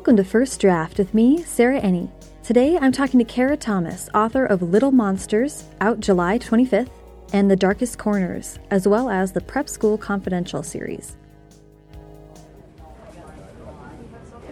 [0.00, 2.10] Welcome to First Draft with me, Sarah Enni.
[2.42, 6.88] Today I'm talking to Kara Thomas, author of Little Monsters, out July 25th,
[7.34, 11.18] and The Darkest Corners, as well as the Prep School Confidential series.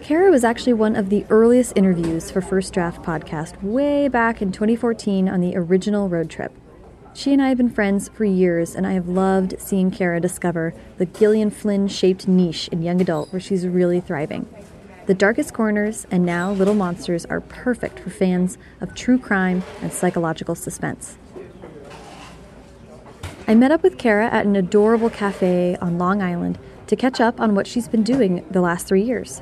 [0.03, 4.51] Kara was actually one of the earliest interviews for First Draft podcast way back in
[4.51, 6.55] 2014 on the original road trip.
[7.15, 10.75] She and I have been friends for years, and I have loved seeing Kara discover
[10.99, 14.47] the Gillian Flynn shaped niche in young adult where she's really thriving.
[15.09, 19.91] The Darkest Corners and now Little Monsters are perfect for fans of true crime and
[19.91, 21.17] psychological suspense.
[23.47, 27.41] I met up with Kara at an adorable cafe on Long Island to catch up
[27.41, 29.41] on what she's been doing the last three years.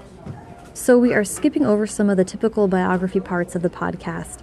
[0.73, 4.39] So we are skipping over some of the typical biography parts of the podcast.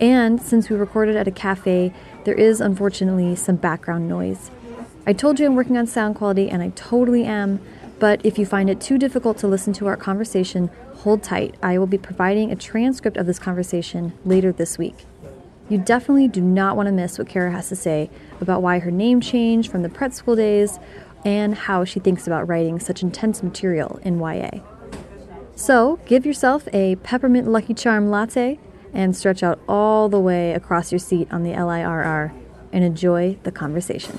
[0.00, 4.52] And since we recorded at a cafe, there is unfortunately some background noise.
[5.08, 7.58] I told you I'm working on sound quality, and I totally am,
[7.98, 11.54] but if you find it too difficult to listen to our conversation, hold tight.
[11.62, 15.06] I will be providing a transcript of this conversation later this week.
[15.68, 18.90] You definitely do not want to miss what Kara has to say about why her
[18.90, 20.78] name changed from the prep school days
[21.24, 24.50] and how she thinks about writing such intense material in YA.
[25.56, 28.60] So, give yourself a peppermint Lucky Charm latte
[28.94, 32.32] and stretch out all the way across your seat on the LIRR
[32.72, 34.18] and enjoy the conversation.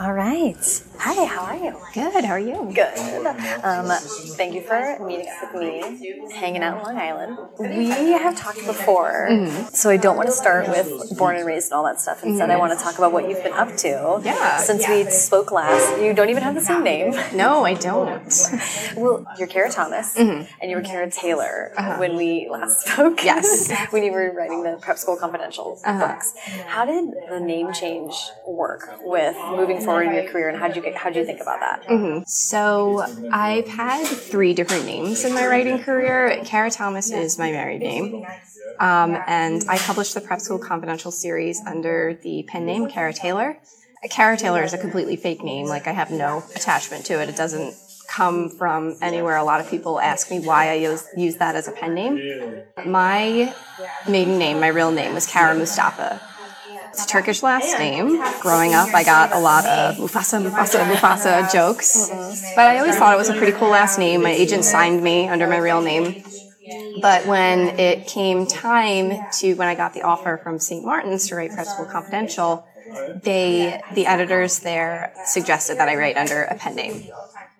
[0.00, 0.82] All right.
[1.12, 1.76] Hi, how are you?
[1.92, 2.24] Good.
[2.24, 2.70] How are you?
[2.72, 3.26] Good.
[3.64, 3.88] Um,
[4.36, 7.36] thank you for meeting up with me, hanging out in Long Island.
[7.58, 9.74] We have talked before, mm-hmm.
[9.74, 12.22] so I don't want to start with born and raised and all that stuff.
[12.22, 12.60] Instead, I mm-hmm.
[12.60, 14.20] want to talk about what you've been up to.
[14.24, 14.58] Yeah.
[14.58, 17.12] Since we spoke last, you don't even have the same name.
[17.34, 18.32] No, I don't.
[18.96, 20.44] Well, you're Kara Thomas, mm-hmm.
[20.60, 21.96] and you were Kara Taylor uh-huh.
[21.96, 23.24] when we last spoke.
[23.24, 23.72] Yes.
[23.90, 26.06] when you were writing the Prep School Confidential uh-huh.
[26.06, 26.34] books.
[26.66, 28.14] How did the name change
[28.46, 31.24] work with moving forward in your career, and how did you get, how do you
[31.24, 32.28] think about that?
[32.28, 33.02] So
[33.32, 36.42] I've had three different names in my writing career.
[36.44, 38.26] Kara Thomas is my married name.
[38.78, 43.56] Um, and I published the Prep School Confidential series under the pen name Kara Taylor.
[44.10, 45.66] Kara Taylor is a completely fake name.
[45.66, 47.30] Like I have no attachment to it.
[47.30, 47.74] It doesn't
[48.08, 49.36] come from anywhere.
[49.36, 52.62] A lot of people ask me why I use, use that as a pen name.
[52.84, 53.54] My
[54.06, 56.20] maiden name, my real name, was Kara Mustafa.
[56.90, 58.20] It's a Turkish last name.
[58.40, 62.08] Growing up, I got a lot of Mufasa, Mufasa, Mufasa jokes.
[62.56, 64.22] But I always thought it was a pretty cool last name.
[64.22, 66.24] My agent signed me under my real name.
[67.00, 70.84] But when it came time to when I got the offer from St.
[70.84, 72.66] Martin's to write Prep School Confidential,
[73.22, 77.04] they, the editors there suggested that I write under a pen name.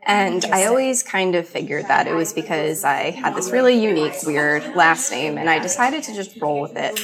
[0.03, 4.15] And I always kind of figured that it was because I had this really unique,
[4.25, 7.01] weird last name, and I decided to just roll with it.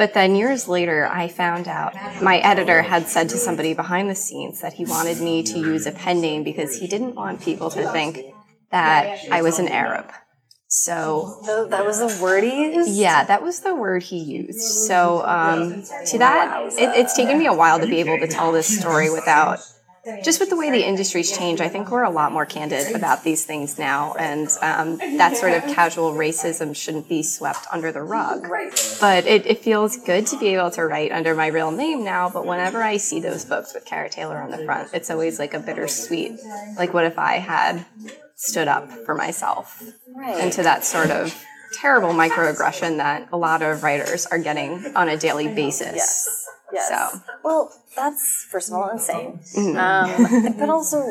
[0.00, 4.14] But then years later, I found out my editor had said to somebody behind the
[4.14, 7.68] scenes that he wanted me to use a pen name because he didn't want people
[7.68, 8.18] to think
[8.70, 10.10] that I was an Arab.
[10.68, 12.92] So that was the word he used?
[12.92, 14.62] yeah, that was the word he used.
[14.62, 18.52] So um, to that, it, it's taken me a while to be able to tell
[18.52, 19.58] this story without.
[20.24, 23.22] Just with the way the industry's changed, I think we're a lot more candid about
[23.22, 28.02] these things now, and um, that sort of casual racism shouldn't be swept under the
[28.02, 28.46] rug.
[28.98, 32.30] But it, it feels good to be able to write under my real name now.
[32.30, 35.52] But whenever I see those books with Kara Taylor on the front, it's always like
[35.52, 36.38] a bittersweet.
[36.78, 37.84] Like, what if I had
[38.36, 39.82] stood up for myself
[40.14, 40.42] Right.
[40.42, 41.34] into that sort of
[41.74, 45.94] terrible microaggression that a lot of writers are getting on a daily basis.
[45.94, 46.46] Yes.
[46.72, 46.88] Yes.
[46.88, 47.20] So.
[47.44, 49.40] Well, that's first of all insane.
[49.56, 49.76] Mm-hmm.
[49.76, 51.04] Um, but also,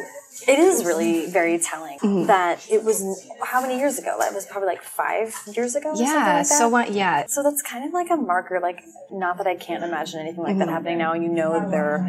[0.48, 2.28] it is really very telling Mm-hmm.
[2.28, 3.04] that it was
[3.44, 4.16] how many years ago?
[4.20, 5.90] That was probably like five years ago.
[5.90, 6.14] Or Yeah.
[6.14, 6.46] like that?
[6.46, 6.92] So what?
[6.94, 7.26] Yeah.
[7.28, 8.60] So that's kind of like a marker.
[8.62, 10.60] Like, not that I can't imagine anything like Mm-hmm.
[10.60, 12.00] that happening now, and you know there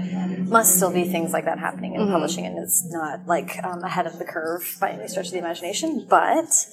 [0.47, 2.03] must still be things like that happening Mm-hmm.
[2.03, 5.33] in publishing, and it's not like um, ahead of the curve by any stretch of
[5.33, 6.06] the imagination.
[6.09, 6.66] But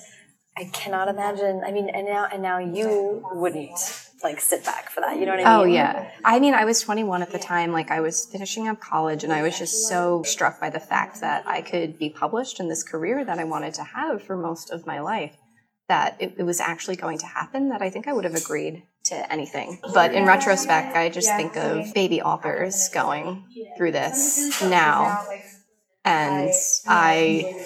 [0.57, 1.62] I cannot imagine.
[1.63, 3.80] I mean, and now and now you wouldn't
[4.24, 5.19] like sit back for that.
[5.19, 5.69] You know what I oh, mean?
[5.69, 6.12] Oh yeah.
[6.25, 7.71] I mean, I was 21 at the time.
[7.71, 11.21] Like I was finishing up college, and I was just so struck by the fact
[11.21, 14.71] that I could be published in this career that I wanted to have for most
[14.71, 15.38] of my life.
[15.89, 17.69] That it, it was actually going to happen.
[17.69, 19.80] That I think I would have agreed to anything.
[19.94, 23.45] But in retrospect, I just think of baby authors going
[23.77, 25.24] through this now,
[26.04, 26.50] and
[26.88, 27.65] I.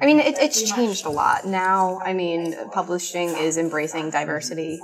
[0.00, 1.46] I mean, it, it's changed a lot.
[1.46, 4.80] Now, I mean, publishing is embracing diversity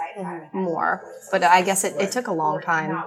[0.53, 1.03] more.
[1.31, 3.03] But I guess it, it took a long time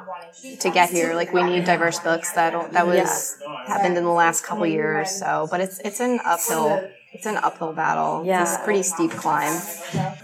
[0.59, 1.13] to get here.
[1.13, 2.33] Like, we need diverse books.
[2.33, 3.37] That that was
[3.67, 5.11] happened in the last couple years.
[5.11, 8.25] So, but it's it's an uphill it's an uphill battle.
[8.25, 8.41] Yeah.
[8.41, 9.61] It's a pretty steep climb.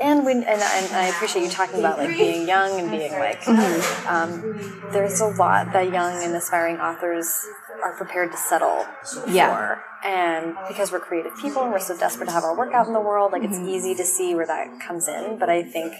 [0.02, 3.42] And when and, and I appreciate you talking about like being young and being like,
[3.42, 4.08] Mm-hmm.
[4.08, 7.46] um, there's a lot that young and aspiring authors
[7.84, 8.86] are prepared to settle
[9.28, 9.50] Yeah.
[9.50, 9.84] for.
[10.02, 12.94] And because we're creative people and we're so desperate to have our work out in
[12.94, 13.68] the world, like it's Mm-hmm.
[13.68, 15.38] easy to see where that comes in.
[15.38, 15.94] But I think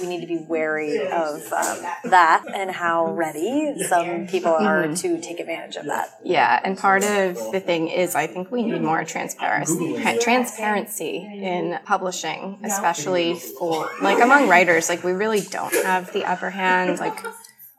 [0.00, 4.94] we need to be wary of um, that and how ready some people are Mm-hmm.
[4.94, 6.18] to take advantage of that.
[6.24, 11.78] Yeah, and part of the thing is I think we need more transparency transparency in
[11.84, 14.88] publishing, especially for like among writers.
[14.88, 16.98] Like we really don't have the upper hand.
[17.00, 17.18] Like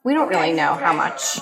[0.03, 1.39] we don't really know how much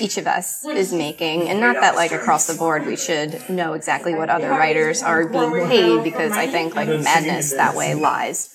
[0.00, 3.74] each of us is making and not that like across the board we should know
[3.74, 8.50] exactly what other writers are being paid because i think like madness that way lies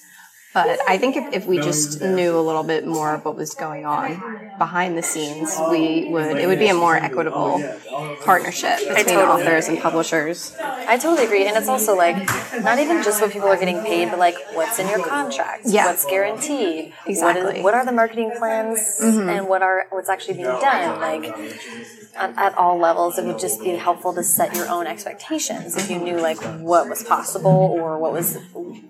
[0.58, 3.54] but i think if, if we just knew a little bit more of what was
[3.66, 4.10] going on
[4.58, 7.54] behind the scenes we would it would be a more equitable
[8.30, 10.56] partnership between totally authors and publishers
[10.90, 12.16] I totally agree, and it's also like
[12.64, 15.86] not even just what people are getting paid, but like what's in your contract, Yeah.
[15.88, 17.56] what's guaranteed, Exactly.
[17.56, 17.64] Mm-hmm.
[17.64, 21.02] what are the marketing plans, and what are what's actually being done.
[21.02, 21.26] Like
[22.16, 25.90] at, at all levels, it would just be helpful to set your own expectations if
[25.92, 28.38] you knew like what was possible or what was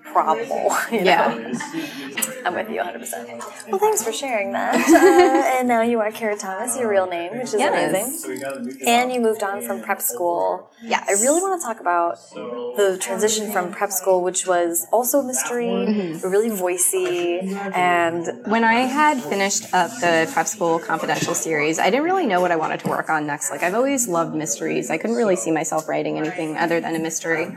[0.03, 0.75] probable.
[0.91, 1.03] you know?
[1.03, 1.56] Yeah.
[2.45, 2.99] I'm with you 100.
[2.99, 3.29] percent
[3.69, 4.75] Well, thanks for sharing that.
[5.07, 7.93] Uh, and now you are Kara Thomas, your real name, which is Yes.
[8.27, 8.77] amazing.
[8.87, 10.69] And you moved on from prep school.
[10.83, 11.03] Yes.
[11.07, 12.19] I really want to talk about
[12.77, 16.27] the transition from prep school, which was also a mystery, Mm-hmm.
[16.29, 17.43] really voicey,
[17.75, 22.41] and when I had finished up the prep school confidential series, I didn't really know
[22.41, 23.49] what I wanted to work on next.
[23.51, 24.89] Like I've always loved mysteries.
[24.89, 27.47] I couldn't really see myself writing anything other than a mystery.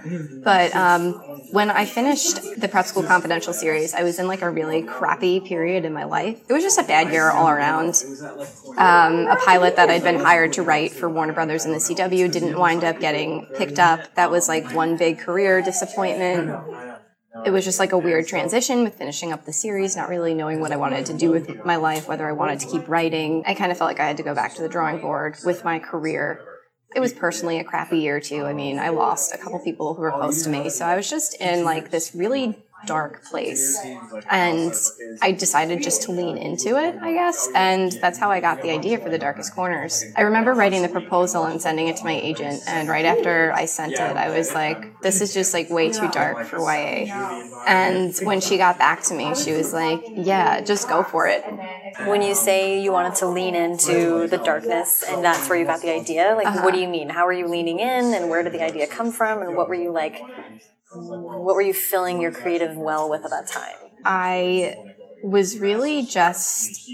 [0.42, 1.12] But um,
[1.50, 5.40] when I finished the prep school confidential series, I was in like a really crappy
[5.40, 6.40] period in my life.
[6.48, 8.02] It was just a bad year all around.
[8.76, 12.30] Um, a pilot that I'd been hired to write for Warner Brothers and the CW
[12.30, 14.14] didn't wind up getting picked up.
[14.14, 16.50] That was like one big career disappointment
[17.44, 20.60] it was just like a weird transition with finishing up the series, not really knowing
[20.60, 23.44] what I wanted to do with my life, whether I wanted to keep writing.
[23.46, 25.64] I kind of felt like I had to go back to the drawing board with
[25.64, 26.40] my career.
[26.94, 28.44] It was personally a crappy year too.
[28.44, 31.08] I mean, I lost a couple people who were close to me, so I was
[31.08, 33.78] just in like this really dark place.
[34.30, 34.72] And
[35.22, 37.48] I decided just to lean into it, I guess.
[37.54, 40.04] And that's how I got the idea for The Darkest Corners.
[40.16, 42.62] I remember writing the proposal and sending it to my agent.
[42.66, 46.08] And right after I sent it, I was like, this is just like way too
[46.10, 47.06] dark for YA.
[47.66, 51.44] And when she got back to me, she was like, yeah, just go for it.
[52.06, 55.82] when you say you wanted to lean into the darkness and that's where you got
[55.82, 56.62] the idea, like Uh-huh.
[56.62, 57.10] what do you mean?
[57.10, 59.74] How are you leaning in and where did the idea come from and what were
[59.74, 60.22] you like
[60.92, 63.76] what were you filling your creative well with at that time?
[64.04, 64.76] I
[65.22, 66.90] was really just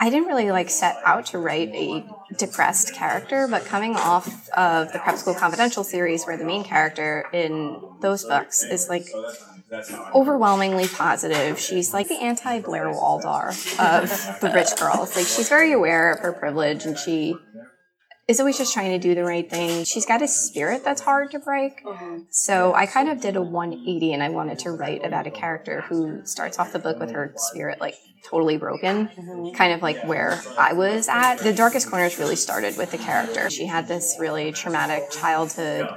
[0.00, 4.92] I didn't really like set out to write a depressed character, but coming off of
[4.92, 9.08] the Prep School Confidential series where the main character in those books is like
[10.14, 11.58] overwhelmingly positive.
[11.58, 14.08] She's like the anti Blair Waldorf of
[14.40, 15.16] the rich girls.
[15.16, 17.34] Like she's very aware of her privilege and she
[18.28, 19.84] is always just trying to do the right thing.
[19.84, 21.82] She's got a spirit that's hard to break.
[22.30, 25.80] So I kind of did a 180 and I wanted to write about a character
[25.88, 27.94] who starts off the book with her spirit like
[28.28, 29.08] totally broken,
[29.56, 31.36] kind of like where I was at.
[31.36, 33.48] The Darkest Corners really started with the character.
[33.48, 35.88] She had this really traumatic childhood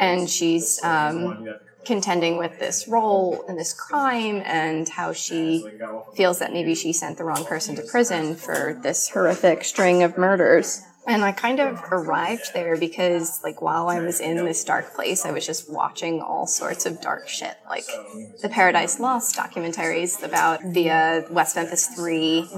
[0.00, 1.46] and she's um,
[1.84, 5.66] contending with this role and this crime and how she
[6.14, 10.16] feels that maybe she sent the wrong person to prison for this horrific string of
[10.16, 10.80] murders.
[11.06, 15.24] And I kind of arrived there because, like, while I was in this dark place,
[15.24, 17.86] I was just watching all sorts of dark shit, like
[18.42, 22.48] the Paradise Lost documentaries about the uh, West Memphis 3.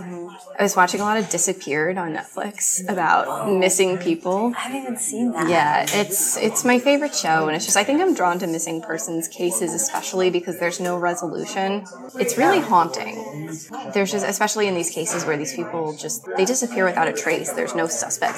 [0.58, 4.52] I was watching a lot of Disappeared on Netflix about missing people.
[4.56, 5.48] I haven't even seen that.
[5.48, 8.80] Yeah, it's it's my favorite show, and it's just I think I'm drawn to missing
[8.80, 11.84] persons cases, especially because there's no resolution.
[12.18, 13.50] It's really haunting.
[13.92, 17.52] There's just especially in these cases where these people just they disappear without a trace.
[17.52, 17.86] There's no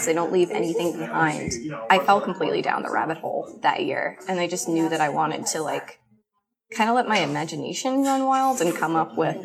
[0.07, 1.52] They don't leave anything behind.
[1.88, 5.09] I fell completely down the rabbit hole that year, and I just knew that I
[5.09, 6.00] wanted to like
[6.76, 9.37] kind of let my imagination run wild and come up with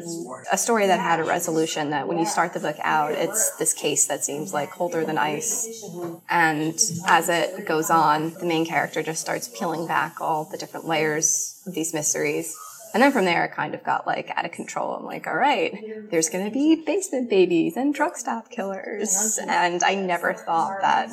[0.51, 3.73] a story that had a resolution that when you start the book out it's this
[3.73, 5.83] case that seems like colder than ice
[6.29, 10.85] and as it goes on the main character just starts peeling back all the different
[10.85, 12.55] layers of these mysteries
[12.95, 14.95] and then from there it kind of got like out of control.
[14.95, 15.71] I'm like all right
[16.09, 19.37] there's going to be basement babies and truck stop killers.
[19.39, 21.09] And i never thought that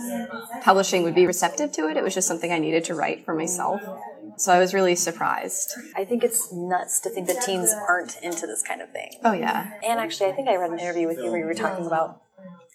[0.62, 1.96] publishing would be receptive to it.
[1.96, 3.82] It was just something i needed to write for myself.
[4.36, 5.74] So i was really surprised.
[5.96, 9.10] I think it's nuts to think that teens aren't into this kind of thing.
[9.24, 9.72] oh yeah.
[9.84, 12.22] And actually, I think I read an interview with you where you were talking about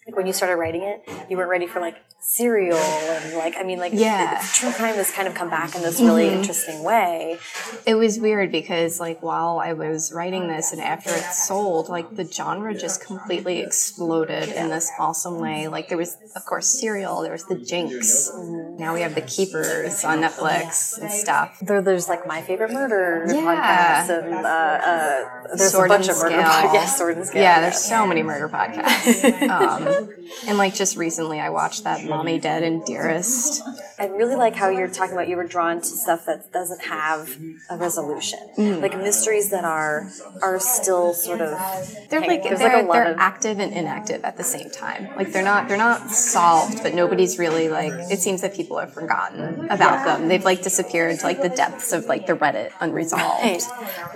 [0.06, 3.62] like when you started writing it, you weren't ready for like serial and like I
[3.62, 4.42] mean like Yeah.
[4.52, 6.38] true crime has kind of come back in this really Mm-hmm.
[6.40, 7.38] interesting way.
[7.86, 12.14] It was weird because like while I was writing this and after it sold, like
[12.16, 15.68] the genre just completely exploded in this awesome way.
[15.68, 18.30] Like there was of course Serial, there was the Jinx.
[18.78, 21.58] Now we have the Keepers on Netflix and stuff.
[21.62, 23.42] There, there's like my favorite murder Yeah.
[24.06, 26.74] podcasts and uh, uh, there's Sword a bunch of murder podcasts.
[26.78, 27.42] Yeah, sword and scale.
[27.42, 29.48] Yeah, there's so many murder podcasts.
[29.48, 30.10] um,
[30.46, 33.62] and like just recently, I watched that Mommy Dead and Dearest.
[33.98, 37.36] I really like how you're talking about you were drawn to stuff that doesn't have
[37.70, 38.80] a resolution, Mm.
[38.82, 40.08] like mysteries that are
[40.42, 41.50] are still sort of.
[42.08, 45.08] They're like they're, like a lot they're of active and inactive at the same time.
[45.16, 47.92] Like they're not they're not solved, but nobody's really like.
[48.10, 50.28] It seems that people have forgotten about them.
[50.28, 53.42] They've like disappeared to like the depths of like the Reddit unresolved.
[53.44, 53.62] Right,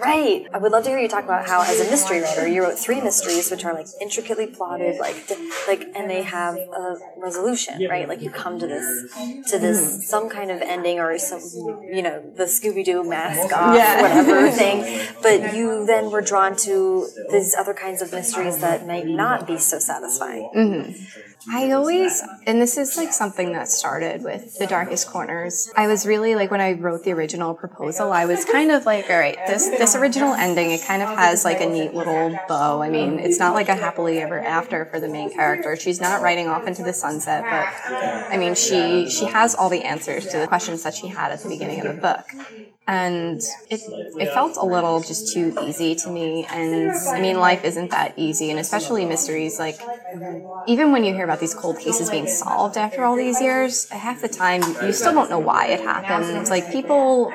[0.00, 0.46] right.
[0.54, 2.78] I would love to hear you talk about how, as a mystery writer, you wrote
[2.78, 5.16] three mysteries which are like intricately plotted, like
[5.66, 8.09] like, and they have a resolution, right?
[8.09, 9.12] Like you come to this
[9.51, 10.01] to this mm-hmm.
[10.01, 11.41] some kind of ending or some,
[11.91, 14.03] you know, the Scooby Doo mask off, Yeah.
[14.25, 15.01] whatever thing.
[15.23, 19.59] But you then were drawn to these other kinds of mysteries that might not be
[19.59, 20.51] so satisfying.
[20.55, 21.32] Mm-hmm.
[21.50, 25.70] I always, and this is like something that started with The Darkest Corners.
[25.76, 29.11] I was really like when I wrote the original proposal, I was kind of like,
[29.11, 32.82] all right, this this original ending, it kind of has like a neat little bow.
[32.82, 35.75] I mean, it's not like a happily ever after for the main character.
[35.76, 37.92] She's not riding off into the sunset, but
[38.32, 41.40] I mean, she she has all the answers to the questions that she had at
[41.42, 42.25] the beginning of the book.
[42.87, 43.83] And it
[44.19, 46.47] it felt a little just too easy to me.
[46.51, 49.83] And I mean, life isn't that easy, and especially mysteries like
[50.67, 54.21] even when you hear about these cold cases being solved after all these years, half
[54.21, 56.49] the time you still don't know why it happened.
[56.51, 57.33] Like people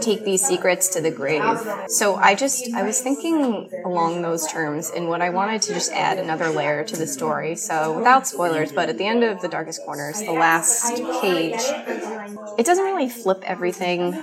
[0.00, 1.60] take these secrets to the grave.
[1.88, 5.92] So I just I was thinking along those terms and what I wanted to just
[5.92, 7.56] add another layer to the story.
[7.56, 11.74] So without spoilers, but at the end of the darkest corners, the last page,
[12.56, 14.18] it doesn't really flip everything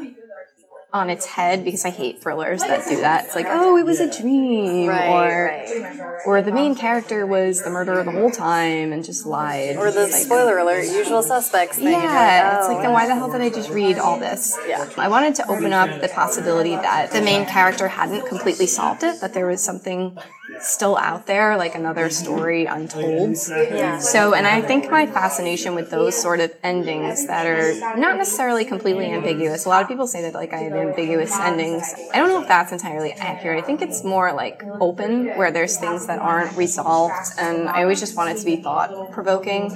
[0.93, 3.25] on its head because I hate thrillers that do that.
[3.25, 6.21] It's like, oh, it was a dream, Right, or right.
[6.25, 9.75] or the main character was the murderer the whole time and just lied.
[9.75, 11.87] Or the like, spoiler alert, usual suspects thing.
[11.87, 14.17] and you're yeah, it's oh, like then why the hell did I just read all
[14.17, 14.57] this?
[14.65, 14.89] Yeah.
[14.97, 19.19] I wanted to open up the possibility that the main character hadn't completely solved it,
[19.19, 20.17] that there was something
[20.61, 22.23] still out there, like another mm-hmm.
[22.23, 23.37] story oh, untold.
[23.49, 23.99] Yeah.
[23.99, 28.65] So, and I think my fascination with those sort of endings that are not necessarily
[28.65, 29.65] completely ambiguous.
[29.65, 31.83] A lot of people say that like I have ambiguous endings.
[32.13, 33.63] I don't know if that's entirely accurate.
[33.63, 37.99] I think it's more like open, where there's things that aren't resolved, and I always
[37.99, 39.71] just want it to be thought provoking.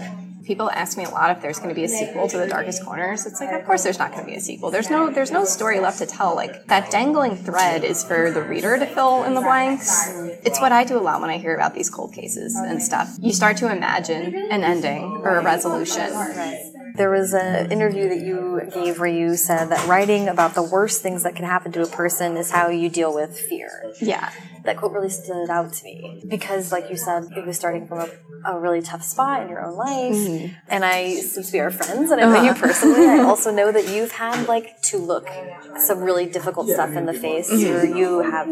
[0.46, 2.84] People ask me a lot if there's going to be a sequel to The Darkest
[2.84, 3.26] Corners.
[3.26, 4.72] It's like, of course, there's not going to be a sequel.
[4.72, 6.36] There's no, there's no story left to tell.
[6.36, 10.10] Like that dangling thread is for the reader to fill in the blanks.
[10.44, 13.18] It's what I do a lot when I hear about these cold cases and stuff.
[13.20, 16.12] You start to imagine an ending or a resolution.
[16.96, 21.02] There was an interview that you gave where you said that writing about the worst
[21.02, 23.94] things that can happen to a person is how you deal with fear.
[24.02, 24.32] Yeah.
[24.64, 28.00] That quote really stood out to me because, like you said, it was starting from
[28.00, 28.10] a,
[28.52, 30.14] a really tough spot in your own life.
[30.14, 30.54] Mm-hmm.
[30.68, 32.62] And I, since we are friends and I know you uh-huh.
[32.62, 35.28] personally, I also know that you've had like to look
[35.78, 37.50] some really difficult stuff in the face.
[37.50, 37.60] Mm-hmm.
[37.60, 38.48] You're, you have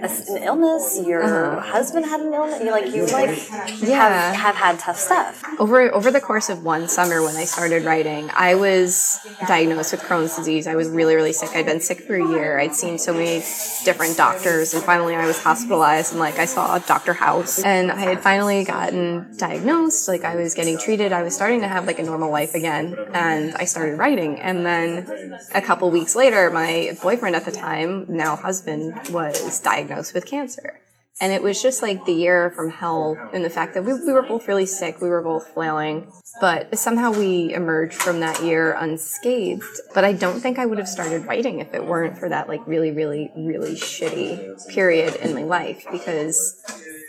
[0.00, 1.00] a s an illness.
[1.04, 1.60] Your uh-huh.
[1.60, 2.62] husband had an illness.
[2.62, 3.36] You like you like
[3.82, 4.32] Yeah.
[4.32, 5.42] have, have had tough stuff.
[5.58, 10.02] Over over the course of one summer when I started writing, I was diagnosed with
[10.02, 10.66] Crohn's disease.
[10.66, 11.48] I was really really sick.
[11.54, 12.58] I'd been sick for a year.
[12.58, 13.38] I'd seen so many
[13.82, 16.12] different doctors, and finally I was hospitalized.
[16.12, 17.14] And like I saw Dr.
[17.14, 20.06] House, and I had finally gotten diagnosed.
[20.06, 21.14] Like I was getting treated.
[21.14, 24.38] I was starting to have like a normal life again, and I started writing.
[24.38, 30.12] And then a couple weeks later, my boyfriend at the time, now husband, was diagnosed
[30.12, 30.78] with cancer.
[31.20, 34.12] And it was just like the year from hell in the fact that we, we
[34.12, 35.00] were both really sick.
[35.00, 36.12] We were both flailing.
[36.40, 39.64] But somehow we emerged from that year unscathed.
[39.94, 42.66] But I don't think I would have started writing if it weren't for that like
[42.66, 46.62] really, really, really shitty period in my life because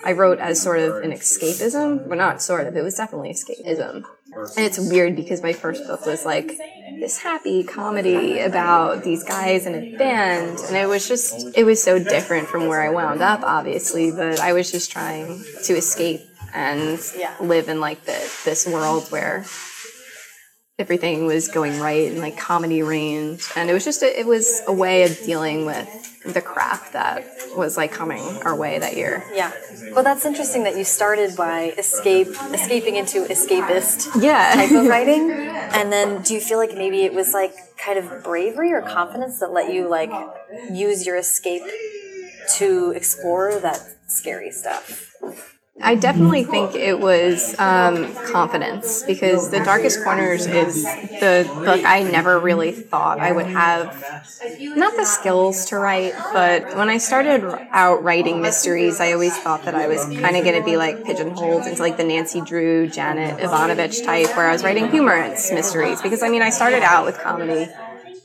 [0.05, 2.07] I wrote as sort of an escapism.
[2.07, 4.05] Well, not sort of, it was definitely escapism.
[4.35, 6.57] And it's weird because my first book was like
[6.99, 10.59] this happy comedy about these guys in a band.
[10.67, 14.11] And it was just, it was so different from where I wound up, obviously.
[14.11, 16.21] But I was just trying to escape
[16.53, 17.33] and Yeah.
[17.39, 19.45] live in like the, this world where
[20.79, 23.41] everything was going right and like comedy reigned.
[23.55, 25.87] And it was just, a, it was a way of dealing with
[26.23, 29.23] the crap that was like coming our way that year.
[29.33, 29.51] Yeah.
[29.93, 34.53] Well, that's interesting that you started by escape, escaping into escapist Yeah.
[34.53, 38.23] type of writing, and then do you feel like maybe it was like kind of
[38.23, 40.11] bravery or confidence that let you like
[40.71, 41.63] use your escape
[42.57, 45.15] to explore that scary stuff?
[45.79, 52.01] I definitely think it was um, confidence because The Darkest Corners is the book I
[52.03, 53.93] never really thought I would have
[54.59, 59.65] not the skills to write, but when I started out writing mysteries, I always thought
[59.65, 62.87] that I was kind of going to be like pigeonholed into like the Nancy Drew,
[62.87, 67.05] Janet Evanovich type, where I was writing humorous mysteries because I mean, I started out
[67.05, 67.67] with comedy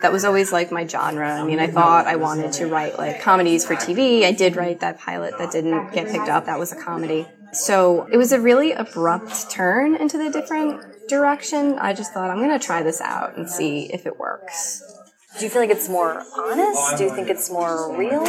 [0.01, 1.31] that was always like my genre.
[1.31, 4.25] I mean, I thought I wanted to write like comedies for TV.
[4.25, 6.47] I did write that pilot that didn't get picked up.
[6.47, 7.27] That was a comedy.
[7.53, 11.79] So it was a really abrupt turn into the different direction.
[11.79, 14.83] I just thought I'm going to try this out and see if it works.
[15.39, 16.97] Do you feel like it's more honest?
[16.97, 18.25] Do you think it's more real?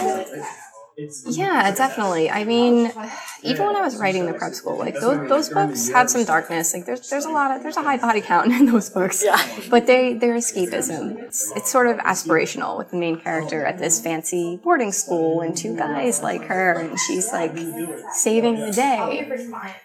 [0.97, 2.29] Yeah, definitely.
[2.29, 2.91] I mean,
[3.41, 6.73] even when I was writing the prep school, like those, those books have some darkness.
[6.73, 9.23] Like there's there's a lot of there's a high body count in those books.
[9.23, 9.41] Yeah.
[9.69, 11.19] But they they're escapism.
[11.23, 15.57] It's, it's sort of aspirational with the main character at this fancy boarding school and
[15.57, 17.57] two guys like her and she's like
[18.13, 19.31] saving the day.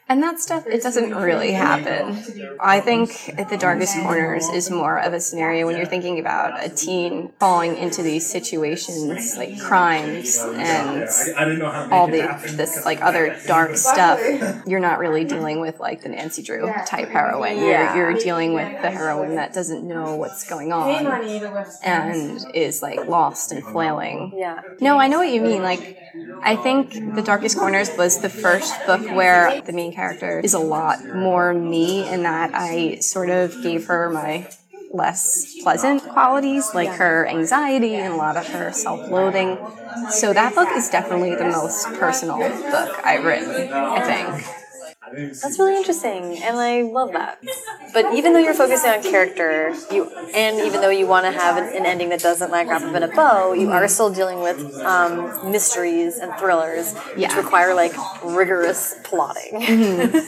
[0.09, 2.23] And that stuff it doesn't really happen.
[2.61, 6.63] I think at the darkest corners is more of a scenario when you're thinking about
[6.65, 10.98] a teen falling into these situations like crimes and
[11.93, 14.21] all the this like other dark stuff,
[14.67, 17.59] you're not really dealing with like the Nancy Drew type heroine.
[17.59, 17.95] Yeah.
[17.95, 21.07] You're, you're dealing with the heroine that doesn't know what's going on
[21.83, 24.33] and is like lost and flailing.
[24.37, 24.61] Yeah.
[24.81, 25.63] No, I know what you mean.
[25.63, 25.99] Like,
[26.43, 30.59] I think The Darkest Corners was the first book where the main character is a
[30.59, 34.49] lot more me in that I sort of gave her my
[34.91, 39.59] less pleasant qualities, like her anxiety and a lot of her self loathing.
[40.11, 44.68] So that book is definitely the most personal book I've written, I think.
[45.43, 47.39] That's really interesting, and I love that.
[47.95, 51.57] But even though you're focusing on character, you and even though you want to have
[51.57, 54.41] an, an ending that doesn't like wrap up in a bow, you are still dealing
[54.43, 57.37] with um, mysteries and thrillers, which Yeah.
[57.37, 59.63] require like rigorous plotting.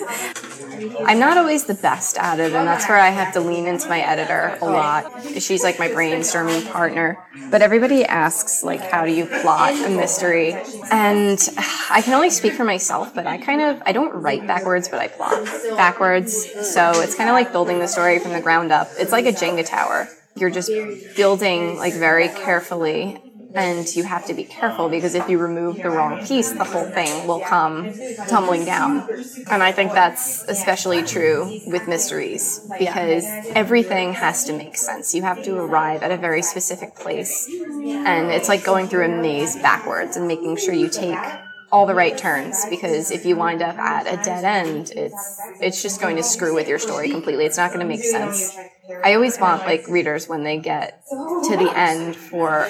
[1.05, 3.89] I'm not always the best at it, and that's where I have to lean into
[3.89, 5.11] my editor a lot.
[5.39, 7.19] She's like my brainstorming partner.
[7.51, 10.53] But everybody asks, like, how do you plot a mystery?
[10.93, 11.39] And
[11.91, 15.01] I can only speak for myself, but I kind of I don't write backwards, but
[15.01, 15.45] I plot
[15.77, 16.47] backwards.
[16.73, 18.89] So it's kind of like building the story from the ground up.
[18.99, 20.09] It's like a Jenga tower.
[20.37, 20.71] You're just
[21.17, 23.21] building like very carefully
[23.55, 26.85] and you have to be careful because if you remove the wrong piece, the whole
[26.85, 27.93] thing will come
[28.29, 29.09] tumbling down.
[29.51, 35.15] And I think that's especially true with mysteries because everything has to make sense.
[35.15, 39.09] You have to arrive at a very specific place, and it's like going through a
[39.09, 41.19] maze backwards and making sure you take
[41.73, 45.83] all the right turns because if you wind up at a dead end it's it's
[45.83, 47.45] just going to screw with your story completely.
[47.45, 48.57] It's not going to make sense.
[49.05, 52.69] I always want like readers when they get to the end for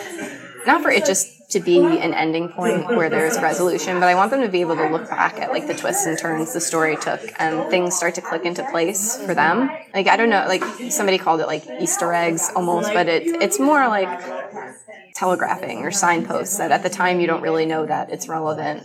[0.66, 4.30] not for it just to be an ending point where there's resolution but i want
[4.30, 6.96] them to be able to look back at like the twists and turns the story
[6.96, 9.68] took and things start to click into place for them.
[9.92, 13.58] Like i don't know like somebody called it like easter eggs almost but it, it's
[13.58, 14.08] more like
[15.14, 18.82] telegraphing or signposts that at the time you don't really know that it's relevant.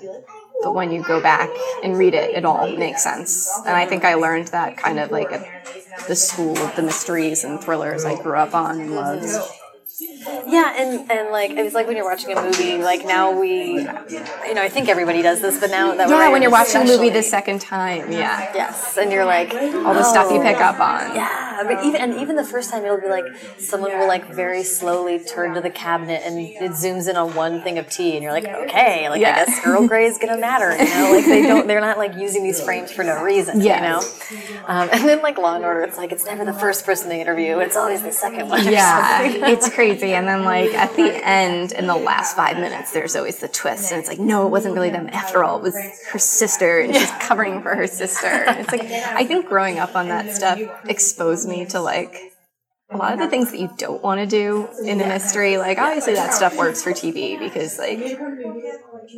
[0.64, 1.50] But when you go back
[1.84, 3.50] and read it, it all makes sense.
[3.66, 5.46] And I think I learned that kind of like at
[6.08, 9.28] the school of the mysteries and thrillers I grew up on and loved.
[10.48, 12.78] Yeah, and, and like it was like when you're watching a movie.
[12.78, 16.32] Like now we, you know, I think everybody does this, but now that we're Yeah,
[16.32, 18.52] when you're watching a movie the second time, yeah.
[18.54, 21.16] Yes, and you're like All the stuff you oh, pick up on.
[21.16, 23.26] Yeah, but even and even the first time it'll be like
[23.58, 27.62] someone will like very slowly turn to the cabinet and it zooms in on one
[27.62, 29.32] thing of tea and you're like, okay, like Yeah.
[29.32, 31.12] I guess Earl Grey is gonna matter, you know?
[31.16, 33.76] Like they don't, they're not like using these frames for no reason, Yeah.
[33.78, 34.00] you know.
[34.68, 37.22] Um, and then like Law and Order, it's like it's never the first person they
[37.22, 38.64] interview, it's always the second one.
[38.66, 40.14] Yeah, it's crazy.
[40.14, 43.92] And then, like, at the end, in the last five minutes, there's always the twist.
[43.92, 45.58] And it's like, no, it wasn't really them after all.
[45.60, 45.76] It was
[46.12, 48.28] her sister, and she's covering for her sister.
[48.48, 52.34] It's like, I think growing up on that stuff exposed me to, like,
[52.92, 55.58] a lot of the things that you don't want to do in a mystery.
[55.58, 58.20] Like, obviously, that stuff works for TV because, like,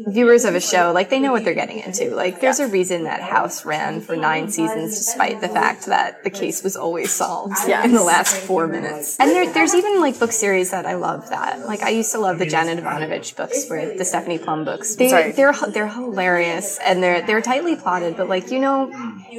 [0.07, 2.15] viewers of a show, like, they know what they're getting into.
[2.15, 6.29] Like, there's a reason that House ran for nine seasons despite the fact that the
[6.29, 9.17] case was always solved in the last four minutes.
[9.19, 11.65] And there, there's even, like, book series that I love that.
[11.65, 14.95] Like, I used to love the Janet Evanovich books, where the Stephanie Plum books.
[14.95, 15.31] They, Sorry.
[15.31, 18.87] they're they're hilarious and they're they're tightly plotted, but like you know,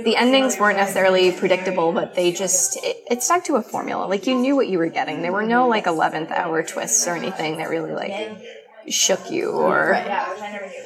[0.05, 4.07] the endings weren't necessarily predictable, but they just it, it stuck to a formula.
[4.07, 5.23] Like you knew what you were getting.
[5.23, 8.13] There were no like eleventh hour twists or anything that really like
[8.90, 9.94] shook you or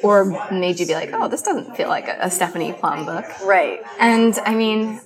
[0.03, 3.25] or made you be like, oh, this doesn't feel like a, a Stephanie Plum book.
[3.45, 3.81] Right.
[3.99, 4.99] And I mean,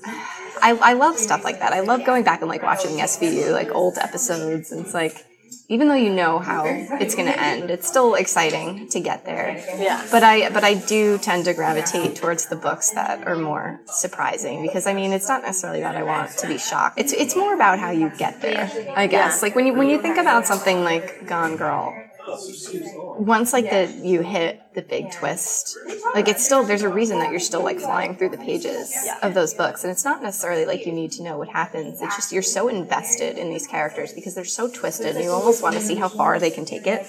[0.62, 1.74] I, I love stuff like that.
[1.74, 4.72] I love going back and like watching SVU, like old episodes.
[4.72, 5.24] And it's like,
[5.70, 9.62] even though you know how it's going to end, it's still exciting to get there.
[9.78, 10.06] Yeah.
[10.10, 14.62] But I but I do tend to gravitate towards the books that are more surprising
[14.62, 16.98] because I mean it's not necessarily that I want to be shocked.
[17.00, 18.72] It's it's more about how you get there.
[18.96, 19.46] I guess Yeah.
[19.46, 21.94] like when you when you think about something like Gone Girl,
[23.20, 25.78] once like the you hit the big twist,
[26.14, 29.34] like it's still there's a reason that you're still like flying through the pages of
[29.34, 32.02] those books, and it's not necessarily like you need to know what happens.
[32.02, 35.64] It's just you're so invested in these characters because they're so twisted, and you almost
[35.64, 37.08] want to see how far they can take it.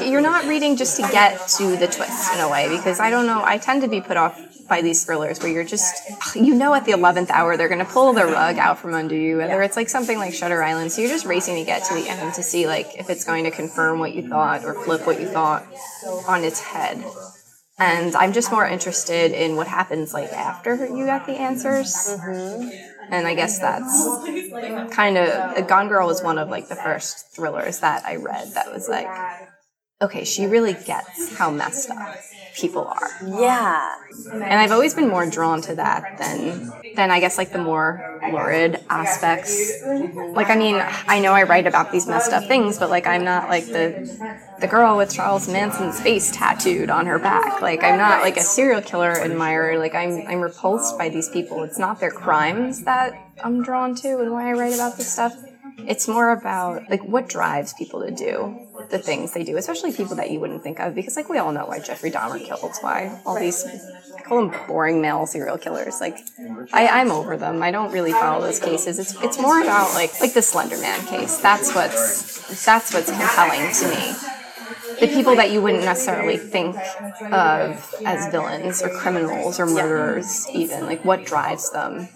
[0.00, 3.26] You're not reading just to get to the twist in a way because I don't
[3.26, 3.42] know.
[3.44, 6.84] I tend to be put off by these thrillers where you're just you know at
[6.84, 9.76] the 11th hour they're going to pull the rug out from under you whether it's
[9.76, 12.42] like something like shutter island so you're just racing to get to the end to
[12.42, 15.66] see like if it's going to confirm what you thought or flip what you thought
[16.26, 17.04] on its head.
[17.78, 21.92] And i'm just more interested in what happens like after you got the answers.
[21.94, 22.68] Mm-hmm.
[23.12, 27.80] And i guess that's kind of gone girl was one of like the first thrillers
[27.80, 29.08] that i read that was like
[30.00, 32.16] okay she really gets how messed up
[32.56, 33.94] people are Yeah.
[34.32, 38.18] and I've always been more drawn to that than than I guess like the more
[38.32, 39.82] lurid aspects.
[40.32, 43.24] Like I mean, I know I write about these messed up things, but like I'm
[43.24, 43.90] not like the
[44.60, 47.62] the girl with Charles Manson's face tattooed on her back.
[47.62, 49.78] Like I'm not like a serial killer admirer.
[49.78, 51.62] Like I'm I'm repulsed by these people.
[51.62, 55.34] It's not their crimes that I'm drawn to and why I write about this stuff.
[55.88, 60.16] It's more about like what drives people to do the things they do, especially people
[60.16, 63.20] that you wouldn't think of, because like we all know why Jeffrey Dahmer killed, why
[63.24, 63.64] all these
[64.16, 66.00] I call them boring male serial killers.
[66.00, 66.18] Like
[66.72, 67.62] I, I'm over them.
[67.62, 68.98] I don't really follow those cases.
[68.98, 71.38] It's it's more about like like the Slender Man case.
[71.38, 74.14] That's what's that's what's compelling to me.
[75.00, 76.76] The people that you wouldn't necessarily think
[77.32, 82.08] of as villains or criminals or murderers, even like what drives them.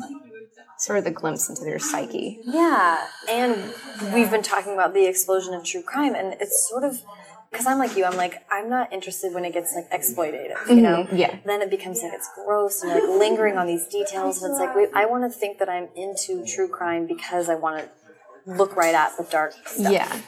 [0.84, 2.40] Sort of the glimpse into their psyche.
[2.44, 3.72] Yeah, and
[4.12, 7.02] we've been talking about the explosion of true crime, and it's sort of
[7.50, 8.04] because I'm like you.
[8.04, 10.82] I'm like I'm not interested when it gets like exploitative, you mm-hmm.
[10.82, 11.08] know.
[11.10, 11.38] yeah.
[11.46, 14.76] Then it becomes like it's gross and like lingering on these details, and it's like
[14.76, 18.76] wait, I want to think that I'm into true crime because I want to look
[18.76, 19.90] right at the dark stuff.
[19.90, 20.20] Yeah.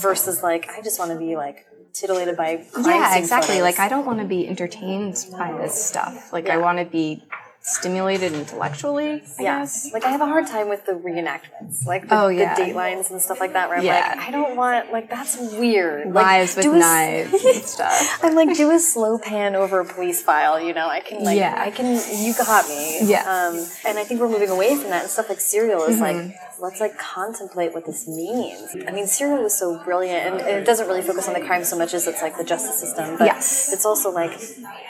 [0.00, 1.64] Versus like I just want to be like
[1.94, 3.54] titillated by crime Yeah, exactly.
[3.54, 3.62] photos.
[3.62, 6.30] Like I don't want to be entertained by this stuff.
[6.30, 7.22] Like I want to be
[7.66, 9.22] stimulated intellectually.
[9.38, 9.58] I Yeah.
[9.60, 9.90] guess.
[9.92, 12.54] Like I have a hard time with the reenactments, like the, Oh, yeah.
[12.54, 13.70] the datelines and stuff like that.
[13.70, 14.14] Where I'm Yeah.
[14.18, 16.12] like, I don't want like that's weird.
[16.12, 18.20] Like, with knives and stuff.
[18.22, 20.60] I'm like, do a slow pan over a police file.
[20.60, 21.54] You know, I can like, Yeah.
[21.56, 21.86] I can.
[22.12, 22.98] You got me.
[23.06, 23.24] Yeah.
[23.24, 23.58] Mm-hmm.
[23.58, 26.36] Um, and I think we're moving away from that and stuff like Serial is like,
[26.60, 28.76] let's like contemplate what this means.
[28.86, 31.78] I mean, Serial was so brilliant, and, it doesn't really focus on the crime so
[31.78, 33.16] much as it's like the justice system.
[33.16, 33.70] But Yes.
[33.72, 34.38] it's also like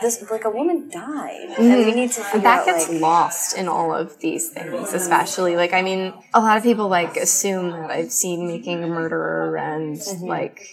[0.02, 3.00] this, like a woman died, and we need to figure that gets like.
[3.00, 7.16] lost in all of these things, especially like I mean, a lot of people like
[7.16, 10.24] assume that I've seen Making a Murderer and mm-hmm.
[10.24, 10.66] like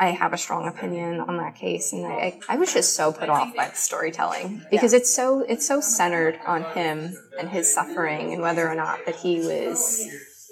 [0.00, 3.28] I have a strong opinion on that case, and I, I was just so put
[3.28, 8.32] off by the storytelling because it's so it's so centered on him and his suffering
[8.32, 10.08] and whether or not that he was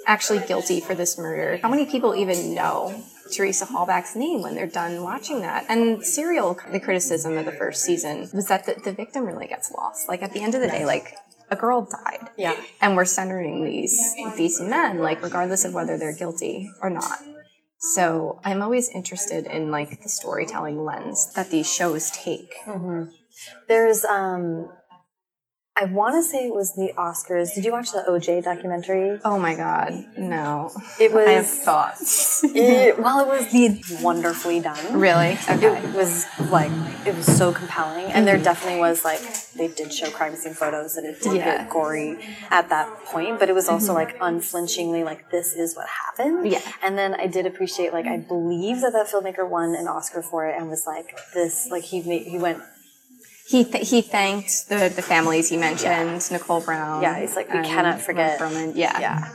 [0.06, 1.58] actually guilty for this murder.
[1.62, 5.66] How many people even know Teresa Halbach's name when they're done watching that?
[5.68, 9.70] And Serial, the criticism of the first season was that the, the victim really gets
[9.70, 10.08] lost.
[10.08, 11.14] Like at the end of the day, like
[11.50, 12.28] a girl died.
[12.36, 12.56] Yeah.
[12.80, 13.98] And we're centering these
[14.36, 17.18] these men, like regardless of whether they're guilty or not.
[17.78, 22.54] So I'm always interested in like the storytelling lens that these shows take.
[23.68, 24.70] There's um
[25.78, 27.54] I want to say it was the Oscars.
[27.54, 29.20] Did you watch the OJ documentary?
[29.26, 30.72] Oh my god, no.
[30.98, 32.42] It was I have thoughts.
[32.44, 34.98] it, well, it was the wonderfully done.
[34.98, 35.32] really?
[35.50, 35.76] Okay.
[35.76, 36.72] It was like
[37.06, 39.20] it was so compelling, and there definitely was like
[39.54, 41.58] they did show crime scene photos, and it did Yeah.
[41.58, 42.18] get gory
[42.50, 43.96] at that point, but it was also mm-hmm.
[43.96, 46.50] like unflinchingly like this is what happened.
[46.50, 46.62] Yeah.
[46.82, 50.46] And then I did appreciate like I believe that that filmmaker won an Oscar for
[50.46, 52.62] it, and was like this like he made, he went
[53.48, 57.02] He th- he thanked the, the families he mentioned, Nicole Brown.
[57.02, 58.40] Yeah, he's like, we cannot forget.
[58.74, 58.98] Yeah.
[58.98, 59.32] yeah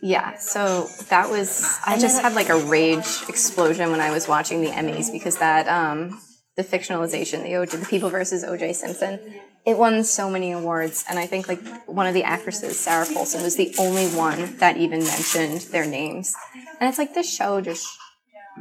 [0.00, 4.60] Yeah, so that was I just had like a rage explosion when I was watching
[4.60, 6.20] the Emmys because that um
[6.56, 9.18] the fictionalization, the OJ, the People versus OJ Simpson,
[9.66, 13.42] it won so many awards, and I think like one of the actresses, Sarah Paulson,
[13.42, 16.34] was the only one that even mentioned their names,
[16.80, 17.86] and it's like this show just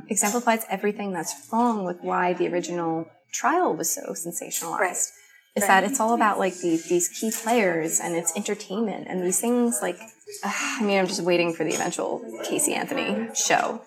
[0.07, 4.79] exemplifies everything that's wrong with why the original trial was so sensationalized.
[4.79, 5.07] Right.
[5.55, 9.41] Is that it's all about like these these key players and it's entertainment and these
[9.41, 9.99] things like
[10.43, 13.81] I mean I'm just waiting for the eventual Casey Anthony show.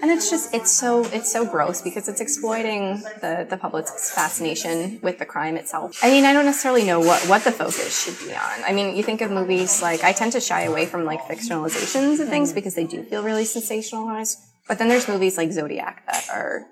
[0.00, 5.00] And it's just it's so it's so gross because it's exploiting the, the public's fascination
[5.02, 5.98] with the crime itself.
[6.02, 8.64] I mean I don't necessarily know what, what the focus should be on.
[8.64, 12.20] I mean you think of movies like I tend to shy away from like fictionalizations
[12.20, 14.36] of things because they do feel really sensationalized.
[14.68, 16.66] But then there's movies like Zodiac that are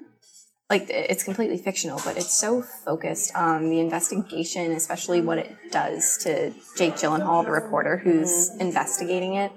[0.68, 6.18] like it's completely fictional, but it's so focused on the investigation, especially what it does
[6.22, 9.52] to Jake Gyllenhaal, the reporter who's investigating it.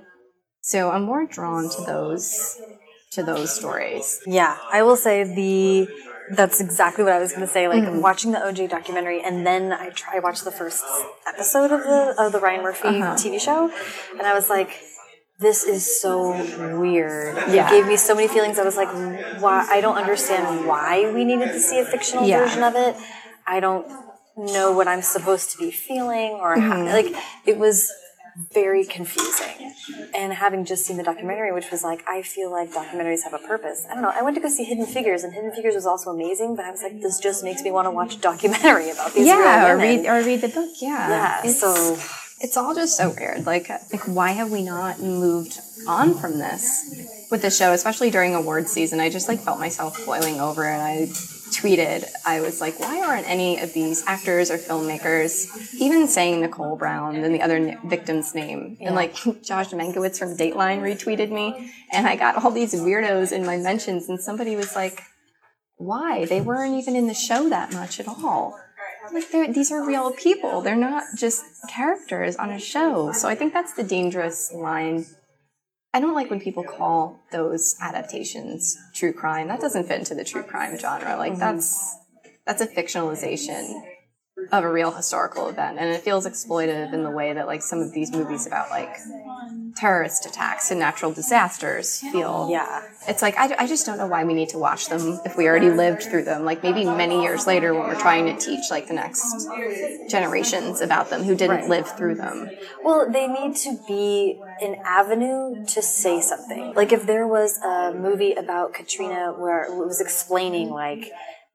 [0.62, 2.62] So I'm more drawn to those
[3.12, 4.22] to those stories.
[4.28, 5.88] Yeah, I will say the
[6.32, 7.67] that's exactly what I was going to say.
[7.67, 8.02] Like mm-hmm.
[8.02, 10.84] watching the OJ documentary, and then I try I watched the first
[11.28, 13.15] episode of the of the Ryan Murphy uh-huh.
[13.15, 13.72] TV show,
[14.12, 14.80] and I was like,
[15.39, 16.32] this is so
[16.80, 17.36] weird.
[17.49, 17.67] Yeah.
[17.67, 18.60] It gave me so many feelings.
[18.60, 18.91] I was like,
[19.41, 19.65] why?
[19.69, 22.39] I don't understand why we needed to see a fictional yeah.
[22.39, 22.95] version of it.
[23.47, 23.88] I don't
[24.36, 26.69] know what I'm supposed to be feeling or mm-hmm.
[26.69, 27.91] how, like it was
[28.54, 29.73] very confusing.
[30.13, 33.39] And having just seen the documentary, which was like, I feel like documentaries have a
[33.39, 33.86] purpose.
[33.89, 34.13] I don't know.
[34.13, 36.56] I went to go see Hidden Figures, and Hidden Figures was also amazing.
[36.56, 39.28] But I was like, this just makes me want to watch a documentary about these.
[39.28, 40.69] Yeah, or read or read the book.
[40.80, 41.41] Yeah, yeah.
[41.43, 41.97] It's, so
[42.41, 43.45] it's all just so weird.
[43.45, 48.36] Like, like why have we not moved on from this with the show, especially during
[48.36, 48.99] awards season?
[48.99, 51.08] I just like felt myself boiling over, and I
[51.52, 56.78] tweeted, I was like, why aren't any of these actors or filmmakers even saying Nicole
[56.78, 58.78] Brown and the other victim's name?
[58.80, 58.88] Yeah.
[58.88, 63.45] And like Josh Mankiewicz from Dateline retweeted me, and I got all these weirdos in
[63.45, 65.04] my mentions, and somebody was like,
[65.75, 66.25] why?
[66.25, 68.60] They weren't even in the show that much at all
[69.13, 70.62] like they're, these are real people.
[70.62, 73.12] They're not just characters on a show.
[73.12, 75.06] So I think that's the dangerous line.
[75.93, 79.48] I don't like when people call those adaptations true crime.
[79.48, 81.17] That doesn't fit into the true crime genre.
[81.17, 81.39] Like mm-hmm.
[81.39, 81.98] that's
[82.45, 83.82] that's a fictionalization
[84.52, 87.80] of a real historical event and it feels exploitive in the way that like some
[87.80, 88.97] of these movies about like
[89.75, 92.49] terrorist attacks and natural disasters feel.
[92.52, 92.84] Yeah.
[93.08, 95.47] It's like I, I just don't know why we need to watch them if we
[95.47, 96.43] already lived through them.
[96.43, 99.47] Like maybe many years later when we're trying to teach like the next
[100.10, 101.69] generations about them who didn't right.
[101.69, 102.49] live through them.
[102.84, 106.73] Well they need to be an avenue to say something.
[106.73, 111.12] Like if there was a movie about katrina where it was explaining like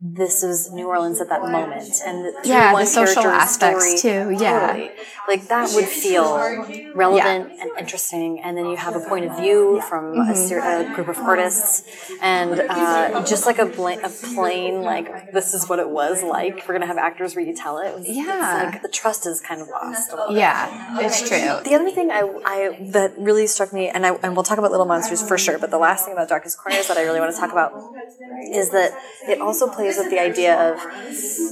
[0.06, 4.36] this is New Orleans at that moment, and yeah, the social aspects story, too.
[4.38, 4.90] Yeah, totally.
[5.26, 6.36] like that would feel
[6.94, 7.62] relevant yeah.
[7.62, 8.38] and interesting.
[8.40, 10.90] And then you have a point of view from mm-hmm.
[10.90, 11.88] a, a, group of artists,
[12.20, 16.68] and uh, just like a, bl- a plain like this is what it was like.
[16.68, 18.06] We're gonna have actors retell it.
[18.06, 20.12] Yeah, like the trust is kind of lost.
[20.32, 21.38] yeah, it's true.
[21.64, 24.70] The other thing I, I that really struck me, and I and we'll talk about
[24.70, 25.58] Little Monsters for sure.
[25.58, 27.72] But the last thing about Darkest Corners that I really want to talk about
[28.52, 28.92] is that
[29.26, 30.80] it also plays with the idea of,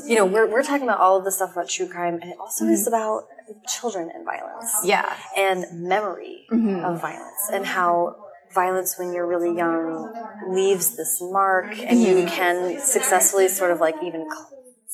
[0.06, 2.38] you know, we're, we're talking about all of the stuff about true crime, and it
[2.38, 2.74] also mm-hmm.
[2.74, 3.24] is about
[3.66, 4.72] children and violence.
[4.84, 5.16] Yeah.
[5.36, 6.84] And memory mm-hmm.
[6.84, 8.16] of violence, and how
[8.54, 10.12] violence when you're really young
[10.48, 12.18] leaves this mark, and mm-hmm.
[12.18, 14.26] you can successfully sort of like even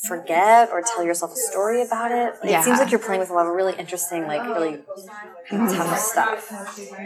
[0.03, 2.35] forget or tell yourself a story about it.
[2.45, 2.61] yeah.
[2.61, 4.79] It seems like you're playing with a lot of really interesting, like really
[5.49, 6.53] tough stuff.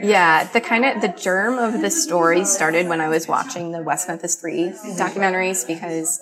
[0.02, 3.82] Yeah, the kind of the germ of the story started when I was watching the
[3.82, 6.20] West Memphis 3 documentaries because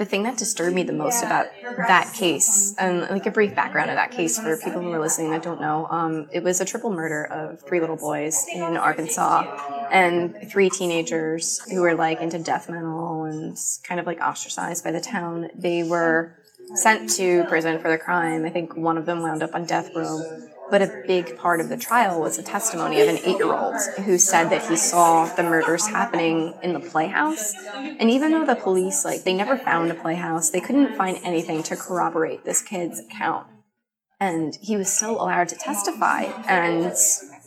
[0.00, 1.48] the thing that disturbed me the most about
[1.86, 5.30] that case, and like a brief background of that case for people who are listening
[5.30, 9.44] that don't know, um, it was a triple murder of three little boys in Arkansas
[9.90, 14.90] and three teenagers who were like into death metal and kind of like ostracized by
[14.90, 15.50] the town.
[15.54, 16.34] They were
[16.76, 18.46] sent to prison for the crime.
[18.46, 20.22] I think one of them wound up on death row
[20.70, 23.74] but a big part of the trial was a testimony of an eight year old
[24.04, 27.54] who said that he saw the murders happening in the playhouse.
[27.74, 31.62] And even though the police, like, they never found a playhouse, they couldn't find anything
[31.64, 33.46] to corroborate this kid's account.
[34.20, 36.24] And he was still allowed to testify.
[36.46, 36.92] And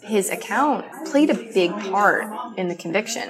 [0.04, 3.28] his account played a big part in the conviction.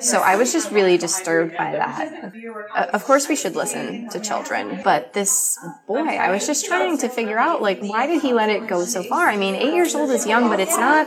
[0.00, 2.32] So I was just really disturbed by that.
[2.92, 7.08] Of course, we should listen to children, but this boy, I was just trying to
[7.08, 9.28] figure out, like, why did he let it go so far?
[9.28, 11.06] I mean, eight years old is young, but it's not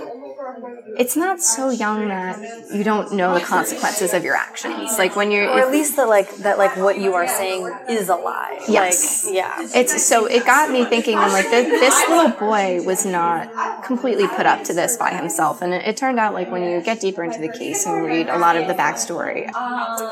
[0.98, 2.40] it's not so young that
[2.74, 4.98] you don't know the consequences of your actions.
[4.98, 8.10] Like when you're, or at least that like that like what you are saying is
[8.10, 8.64] a lie.
[8.68, 9.68] Yes, like, yeah.
[9.74, 11.18] It's so it got me thinking.
[11.18, 15.62] I'm like this, this little boy was not completely put up to this by himself,
[15.62, 18.28] and it, it turned out like when you get deeper into the case and read
[18.28, 19.50] a lot of the backstory,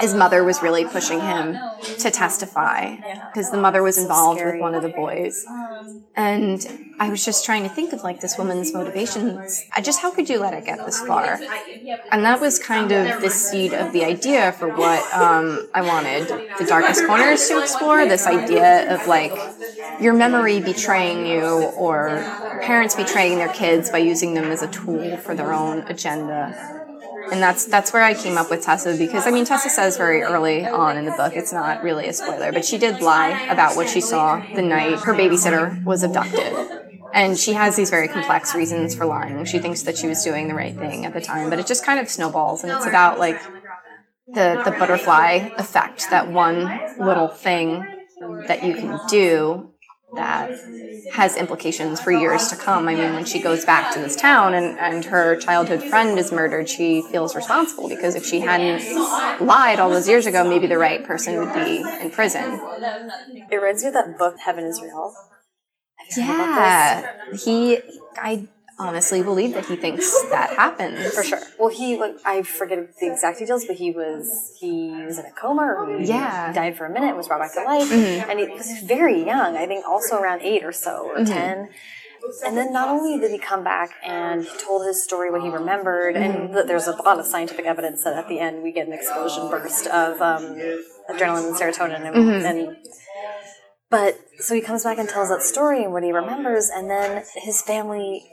[0.02, 1.58] his mother was really pushing him
[1.98, 2.96] to testify
[3.28, 5.46] because the mother was involved with one of the boys,
[6.16, 9.64] and I was just trying to think of like this woman's motivations.
[9.74, 11.40] I just how could you let it get this far?
[12.12, 16.28] And that was kind of the seed of the idea for what um, I wanted
[16.58, 18.06] the darkest corners to explore.
[18.06, 19.34] This idea of like
[20.02, 21.44] your memory betraying you,
[21.78, 22.24] or
[22.62, 26.80] parents betraying their kids by using them as a tool for their own agenda
[27.32, 30.22] and that's that's where I came up with Tessa because I mean Tessa says very
[30.22, 33.76] early on in the book it's not really a spoiler but she did lie about
[33.76, 38.56] what she saw the night her babysitter was abducted and she has these very complex
[38.56, 39.46] reasons for lying.
[39.46, 41.86] She thinks that she was doing the right thing at the time, but it just
[41.86, 42.64] kind of snowballs.
[42.64, 43.42] And it's about like
[44.28, 47.86] the the butterfly effect, that one little thing
[48.48, 49.72] that you can do
[50.16, 50.52] that
[51.14, 52.88] has implications for years to come.
[52.88, 56.32] I mean, when she goes back to this town and, and her childhood friend is
[56.32, 58.82] murdered, she feels responsible because if she hadn't
[59.40, 62.60] lied all those years ago, maybe the right person would be in prison.
[63.52, 65.14] It reminds me of that book, Heaven is Real.
[65.96, 67.12] Have you heard about Yeah.
[67.44, 67.80] He,
[68.18, 71.14] I honestly believe that he thinks that happens.
[71.14, 71.40] For sure.
[71.60, 75.32] Well, he, like, I forget the exact details, but he was, he was in a
[75.32, 76.46] coma or he Yeah.
[76.46, 76.54] Mm-hmm.
[76.54, 77.92] died for a minute, and was brought back to life.
[77.92, 81.70] And he was very young, I think also around eight or so, or 10.
[82.46, 85.50] And then not only did he come back and he told his story, what he
[85.50, 86.56] remembered, Mm-hmm.
[86.58, 89.50] and there's a lot of scientific evidence that at the end we get an explosion
[89.50, 90.44] burst of um,
[91.10, 92.46] adrenaline and serotonin and, Mm-hmm.
[92.46, 92.78] and
[93.90, 97.24] but so he comes back and tells that story and what he remembers, and then
[97.36, 98.32] his family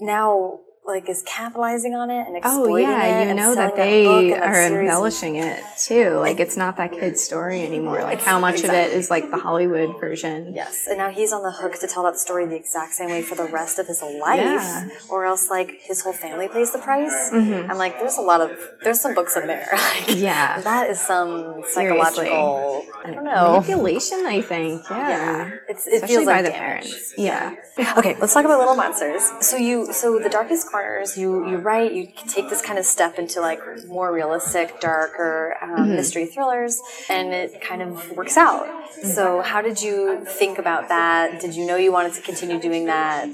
[0.00, 2.92] now like is capitalizing on it and Oh exploiting it.
[2.92, 6.12] yeah, you and know that they and that are embellishing it too.
[6.14, 8.00] Like it's not that kid's story anymore.
[8.02, 10.54] Like how much of it is like the Hollywood version.
[10.54, 13.22] Yes, and now he's on the hook to tell that story the exact same way
[13.22, 14.88] for the rest of his life, Yeah.
[15.10, 17.12] or else like his whole family pays the price.
[17.32, 18.50] I'm like, there's a lot of
[18.82, 19.68] there's some books in there.
[19.78, 20.24] Like, Mm-hmm.
[20.24, 20.60] Yeah.
[20.62, 22.26] that is some Seriously.
[22.26, 22.84] psychological.
[23.04, 23.60] I don't know.
[23.60, 24.82] Manipulation, I think.
[24.90, 25.08] Yeah.
[25.08, 26.58] Yeah, it's, it Especially feels by like the damage.
[26.90, 27.14] parents.
[27.16, 27.54] Yeah.
[27.98, 29.22] Okay, let's talk about Little Monsters.
[29.40, 33.18] So you, so the Darkest Corners, you you write, you take this kind of step
[33.18, 35.96] into like more realistic, darker um, Mm-hmm.
[35.96, 38.68] mystery thrillers, and it kind of works out.
[39.02, 41.40] So how did you think about that?
[41.40, 43.28] Did you know you wanted to continue doing that?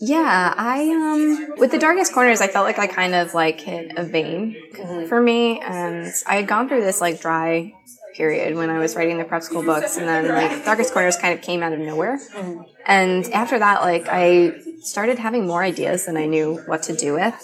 [0.00, 3.92] Yeah, I um with the darkest corners, I felt like I kind of like hit
[3.96, 4.56] a vein
[5.08, 7.72] for me, and I had gone through this like dry
[8.14, 11.34] period when I was writing the prep school books, and then like darkest corners kind
[11.34, 12.20] of came out of nowhere,
[12.86, 17.14] and after that, like I started having more ideas than I knew what to do
[17.14, 17.34] with.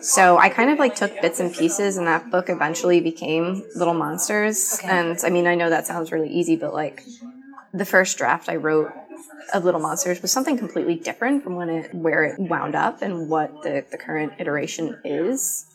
[0.00, 3.94] So I kind of like took bits and pieces, and that book eventually became Little
[3.94, 4.80] Monsters.
[4.84, 7.04] And I mean, I know that sounds really easy, but like
[7.72, 8.92] the first draft I wrote
[9.52, 13.28] of Little Monsters was something completely different from when it where it wound up and
[13.28, 15.66] what the, the current iteration is.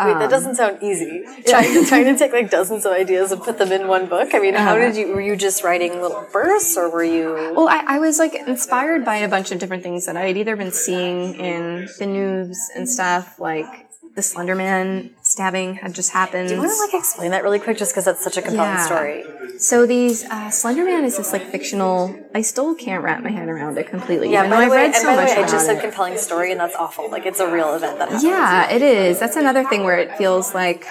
[0.00, 1.22] Wait, Um, that doesn't sound easy.
[1.46, 4.34] Trying, trying to take like dozens of ideas and put them in one book.
[4.34, 4.86] I mean, how Uh-huh.
[4.86, 5.08] did you?
[5.14, 7.52] Were you just writing little bursts, or were you?
[7.54, 10.36] Well, I, I was like inspired by a bunch of different things that I had
[10.36, 13.66] either been seeing in the news and stuff, like
[14.14, 16.48] the Slender Man stabbing had just happened.
[16.48, 18.72] Do you want to like explain that really quick, just because that's such a compelling
[18.74, 18.86] Yeah.
[18.86, 19.24] story?
[19.58, 22.14] So these uh, Slender Man is this like fictional.
[22.34, 24.30] I still can't wrap my head around it completely.
[24.30, 25.80] Yeah, by the I've way, read so by the much way, I just it.
[25.80, 27.10] compelling story, and that's awful.
[27.10, 28.28] Like it's a real event that happened.
[28.28, 29.18] Yeah, it is.
[29.18, 30.84] That's another thing where it feels like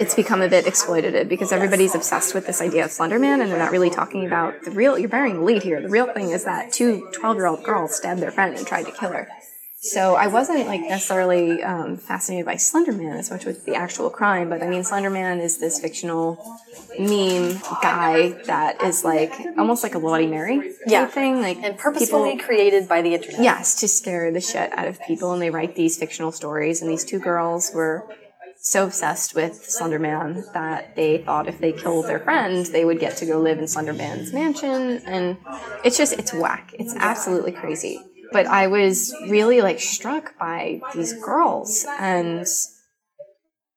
[0.00, 3.58] it's become a bit exploitative because everybody's obsessed with this idea of Slenderman and they're
[3.58, 5.80] not really talking about the real, you're bearing the lead here.
[5.82, 8.86] The real thing is that two 12 year old girls stabbed their friend and tried
[8.86, 9.28] to kill her.
[9.80, 14.48] So I wasn't like necessarily um, fascinated by Slenderman as much with the actual crime,
[14.48, 16.36] but I mean, Slenderman is this fictional
[16.98, 21.06] meme guy that is like almost like a Bloody Mary type Yeah.
[21.06, 21.40] thing.
[21.40, 23.40] Like and purposefully people- created by the internet.
[23.40, 26.82] Yes, to scare the shit out of people, and they write these fictional stories.
[26.82, 28.04] And these two girls were
[28.60, 33.16] so obsessed with Slenderman that they thought if they killed their friend, they would get
[33.18, 35.00] to go live in Slenderman's mansion.
[35.06, 35.36] And
[35.84, 36.74] it's just, it's whack.
[36.76, 38.02] It's absolutely crazy.
[38.32, 42.46] But I was really like struck by these girls, and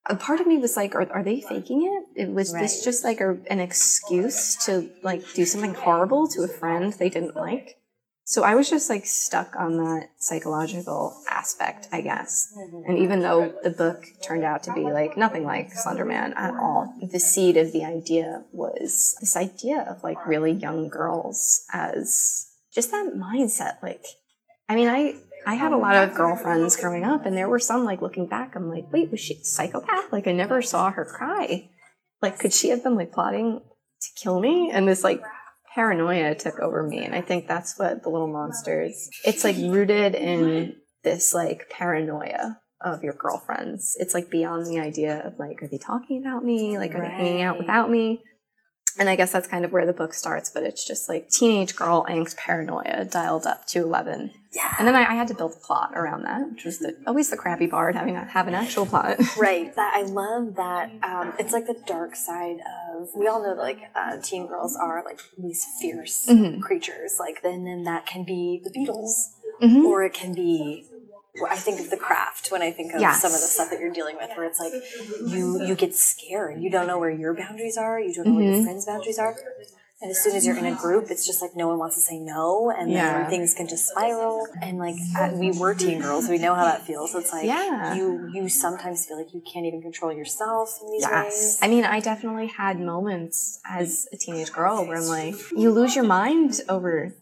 [0.08, 2.24] a part of me was like, are, are they faking it?
[2.24, 6.48] It was this just like a, an excuse to like do something horrible to a
[6.48, 7.78] friend they didn't like?
[8.24, 12.54] So I was just like stuck on that psychological aspect, I guess.
[12.58, 12.90] Mm-hmm.
[12.90, 16.94] And even though the book turned out to be like nothing like Slenderman at all,
[17.02, 22.92] the seed of the idea was this idea of like really young girls as just
[22.92, 23.84] that mindset.
[23.84, 24.06] Like,
[24.72, 27.84] I mean, I, I had a lot of girlfriends growing up and there were some
[27.84, 30.14] like looking back, I'm like, wait, was she a psychopath?
[30.14, 31.70] Like I never saw her cry.
[32.22, 34.72] Like, could she have been like plotting to kill me?
[34.72, 35.22] And this like
[35.74, 40.16] paranoia took over me and i think that's what the little monsters it's like rooted
[40.16, 45.70] in this like paranoia of your girlfriends it's like beyond the idea of like are
[45.70, 48.22] they talking about me like are they hanging out without me
[49.00, 51.76] and i guess that's kind of where the book starts but it's just like teenage
[51.76, 54.76] girl angst paranoia dialed up to 11 Yeah.
[54.80, 57.30] and then i, I had to build a plot around that which was the, always
[57.30, 59.74] the crappy part having to have an actual plot Right.
[59.76, 60.92] That I love that.
[61.04, 62.58] Um, it's like the dark side
[62.92, 63.10] of.
[63.16, 66.60] We all know that like uh, teen girls are like these fierce Mm-hmm.
[66.62, 67.18] creatures.
[67.20, 69.32] Like then, then that can be the Beatles,
[69.62, 69.86] Mhm.
[69.86, 70.86] or it can be.
[71.50, 73.22] I think of the craft when I think of Yes.
[73.22, 74.74] some of the stuff that you're dealing with, where it's like
[75.34, 76.62] you you get scared.
[76.62, 78.00] You don't know where your boundaries are.
[78.00, 78.56] You don't know where Mm-hmm.
[78.56, 79.36] your friends' boundaries are.
[80.02, 82.02] And as soon as you're in a group, it's just like no one wants to
[82.02, 83.22] say no, and Yeah.
[83.22, 84.48] then things can just spiral.
[84.62, 87.14] And like at, we were teen girls, we know how that feels.
[87.14, 87.94] It's like Yeah.
[87.94, 91.60] you you sometimes feel like you can't even control yourself in these ways.
[91.62, 95.96] I mean, I definitely had moments as a teenage girl where I'm like, you lose
[95.96, 97.14] your mind over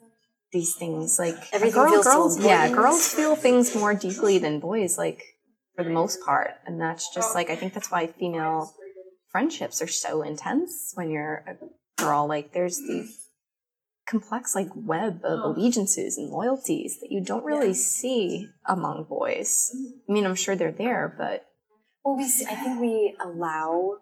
[0.54, 1.20] these things.
[1.20, 5.22] Like Everything girl- feels so girls, yeah, girls feel things more deeply than boys, like
[5.76, 8.74] for the most part, and that's just like I think that's why female
[9.34, 11.56] friendships are so intense when you're a
[12.00, 12.28] girl.
[12.28, 13.10] Like there's the
[14.08, 15.52] complex like web of oh.
[15.52, 19.72] allegiances and loyalties that you don't really see among boys.
[20.08, 21.46] I mean, I'm sure they're there, but
[22.04, 23.98] Well, we I think we allow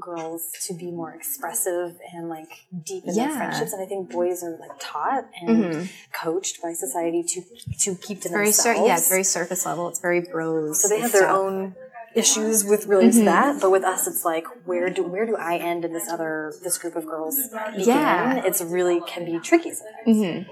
[0.00, 2.48] girls to be more expressive and like
[2.84, 3.28] deep in Yeah.
[3.28, 5.84] their friendships, and I think boys are like taught and mm-hmm.
[6.14, 7.42] coached by society to
[7.80, 8.88] to keep to very sur- themselves.
[8.88, 9.88] yeah, it's very surface level.
[9.88, 10.82] It's very bros.
[10.82, 11.74] so they have their own
[12.14, 13.24] issues with relating Mm-hmm.
[13.26, 16.52] that, but with us, it's like where do where do I end and this other
[16.62, 17.36] this group of girls
[17.76, 17.88] begin?
[17.88, 18.42] Yeah.
[18.44, 20.06] It's really can be tricky sometimes.
[20.08, 20.46] Mhm.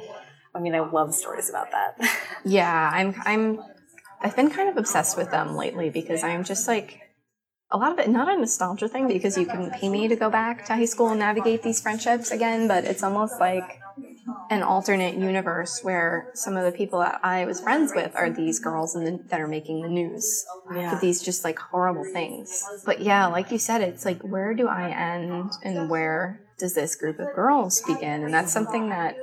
[0.55, 1.97] I mean, I love stories about that.
[2.45, 3.63] Yeah, I'm I'm
[4.23, 7.01] I've been kind of obsessed with them lately because I'm just like
[7.71, 10.29] a lot of it not a nostalgia thing because you can pay me to go
[10.31, 13.79] back to high school and navigate these friendships again, but it's almost like
[14.51, 18.59] an alternate universe where some of the people that I was friends with are these
[18.59, 20.91] girls and the, that are making the news Yeah.
[20.95, 22.65] for these just like horrible things.
[22.85, 26.95] But yeah, like you said, it's like where do I end and where does this
[26.95, 28.23] group of girls begin?
[28.25, 29.17] And that's something that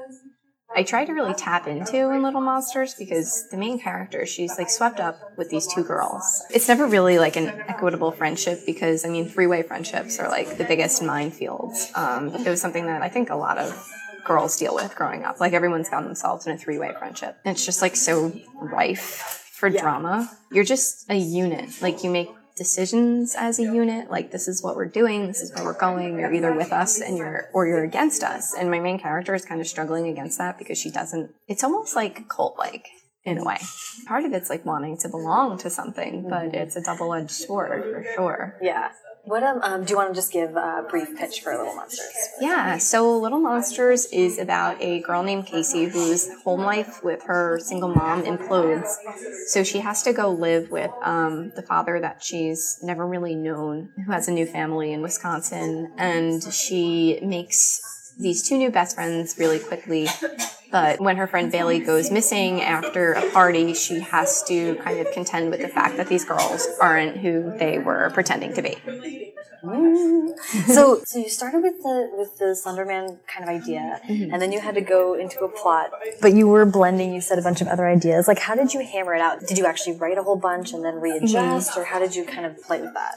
[0.76, 4.70] I try to really tap into in Little Monsters because the main character, she's like
[4.70, 6.44] swept up with these two girls.
[6.54, 10.58] It's never really like an equitable friendship because, I mean, three way friendships are like
[10.58, 11.96] the biggest minefields.
[11.98, 13.88] Um, it was something that I think a lot of
[14.28, 15.40] girls deal with growing up.
[15.40, 17.38] Like everyone's found themselves in a three way friendship.
[17.46, 20.30] It's just like so rife for drama.
[20.52, 21.82] You're just a unit.
[21.82, 25.54] Like you make decisions as a unit like this is what we're doing this is
[25.54, 28.80] where we're going you're either with us and you're or you're against us and my
[28.80, 32.58] main character is kind of struggling against that because she doesn't it's almost like cult
[32.58, 32.88] like
[33.26, 33.60] in a way
[34.08, 36.56] part of it's like wanting to belong to something but mm-hmm.
[36.56, 38.90] it's a double-edged sword for sure yeah.
[39.28, 42.30] What um, um do you want to just give a brief pitch for Little Monsters?
[42.40, 47.60] Yeah, so Little Monsters is about a girl named Casey whose home life with her
[47.60, 48.88] single mom implodes.
[49.48, 53.90] So she has to go live with um, the father that she's never really known,
[53.98, 55.92] who has a new family in Wisconsin.
[55.98, 60.08] And she makes these two new best friends really quickly.
[60.72, 65.12] But when her friend Bailey goes missing after a party, she has to kind of
[65.12, 68.76] contend with the fact that these girls aren't who they were pretending to be.
[70.68, 74.32] so so you started with the with the Slenderman kind of idea, mm-hmm.
[74.32, 75.92] and then you had to go into a plot.
[76.22, 77.14] But you were blending.
[77.14, 78.28] You said a bunch of other ideas.
[78.28, 79.46] Like, how did you hammer it out?
[79.48, 81.80] Did you actually write a whole bunch and then readjust, mm-hmm.
[81.80, 83.16] or how did you kind of play with that?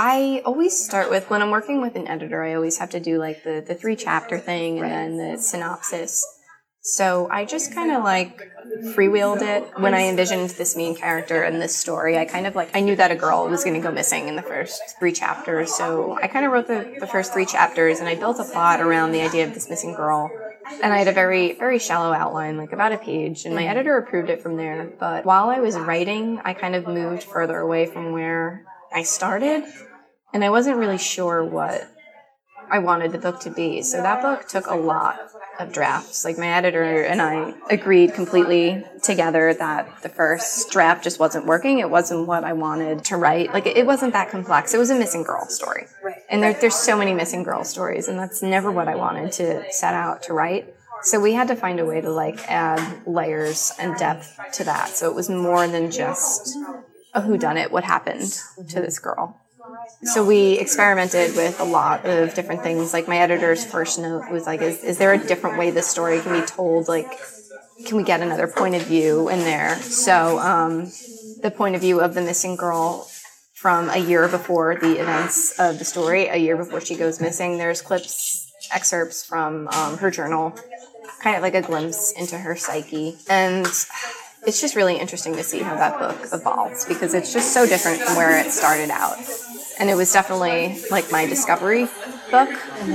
[0.00, 3.18] I always start with when I'm working with an editor, I always have to do
[3.18, 6.24] like the, the three chapter thing and then the synopsis.
[6.82, 8.40] So I just kind of like
[8.94, 12.16] freewheeled it when I envisioned this main character and this story.
[12.16, 14.36] I kind of like, I knew that a girl was going to go missing in
[14.36, 15.74] the first three chapters.
[15.74, 18.80] So I kind of wrote the, the first three chapters and I built a plot
[18.80, 20.30] around the idea of this missing girl.
[20.80, 23.96] And I had a very, very shallow outline, like about a page, and my editor
[23.96, 24.92] approved it from there.
[25.00, 29.64] But while I was writing, I kind of moved further away from where I started
[30.32, 31.90] and I wasn't really sure what
[32.70, 33.82] I wanted the book to be.
[33.82, 35.18] So that book took a lot
[35.58, 36.24] of drafts.
[36.24, 41.78] Like my editor and I agreed completely together that the first draft just wasn't working.
[41.78, 43.52] It wasn't what I wanted to write.
[43.52, 44.74] Like it wasn't that complex.
[44.74, 45.86] It was a missing girl story.
[46.30, 49.64] And there, there's so many missing girl stories, and that's never what I wanted to
[49.72, 50.74] set out to write.
[51.02, 54.88] So we had to find a way to like add layers and depth to that.
[54.90, 56.54] So it was more than just
[57.14, 59.40] a whodunit, what happened to this girl.
[60.02, 62.92] So we experimented with a lot of different things.
[62.92, 66.20] Like my editor's first note was like, is, is there a different way this story
[66.20, 66.88] can be told?
[66.88, 67.10] Like,
[67.86, 69.76] can we get another point of view in there?
[69.76, 70.90] So um,
[71.42, 73.08] the point of view of the missing girl
[73.54, 77.58] from a year before the events of the story, a year before she goes missing,
[77.58, 80.54] there's clips, excerpts from um, her journal,
[81.20, 83.16] kind of like a glimpse into her psyche.
[83.28, 83.66] And
[84.46, 88.00] it's just really interesting to see how that book evolves because it's just so different
[88.00, 89.18] from where it started out.
[89.78, 91.84] And it was definitely like my discovery
[92.30, 92.50] book,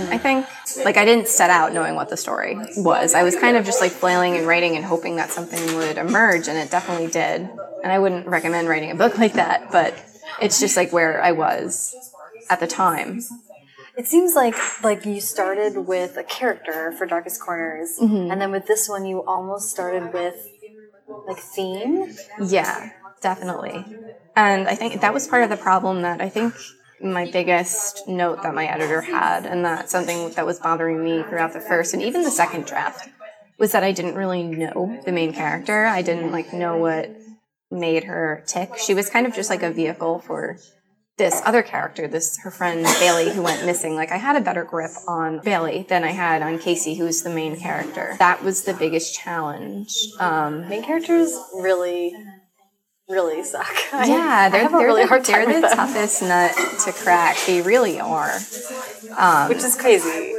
[0.09, 0.45] I think.
[0.83, 3.13] Like I didn't set out knowing what the story was.
[3.13, 6.47] I was kind of just like flailing and writing and hoping that something would emerge
[6.47, 7.49] and it definitely did.
[7.83, 9.93] And I wouldn't recommend writing a book like that, but
[10.41, 11.95] it's just like where I was
[12.49, 13.21] at the time.
[13.95, 18.31] It seems like like you started with a character for Darkest Corners, mm-hmm.
[18.31, 20.47] and then with this one, you almost started with
[21.27, 22.15] like theme.
[22.41, 22.89] Yeah,
[23.21, 23.85] definitely.
[24.35, 26.53] And I think that was part of the problem that I think
[27.01, 31.53] my biggest note that my editor had, and that something that was bothering me throughout
[31.53, 33.09] the first and even the second draft,
[33.59, 35.85] was that I didn't really know the main character.
[35.85, 37.09] I didn't like know what
[37.69, 38.77] made her tick.
[38.77, 40.57] She was kind of just like a vehicle for
[41.17, 43.95] this other character, this her friend Bailey who went missing.
[43.95, 47.29] Like I had a better grip on Bailey than I had on Casey, who's the
[47.29, 48.15] main character.
[48.17, 49.93] That was the biggest challenge.
[50.19, 52.15] Um, Main characters really,
[53.13, 53.73] really suck.
[53.93, 56.51] Yeah, I they're, a they're really the, hard they're the toughest nut
[56.85, 57.37] to crack.
[57.45, 58.33] They really are.
[59.15, 60.32] Um, which is crazy.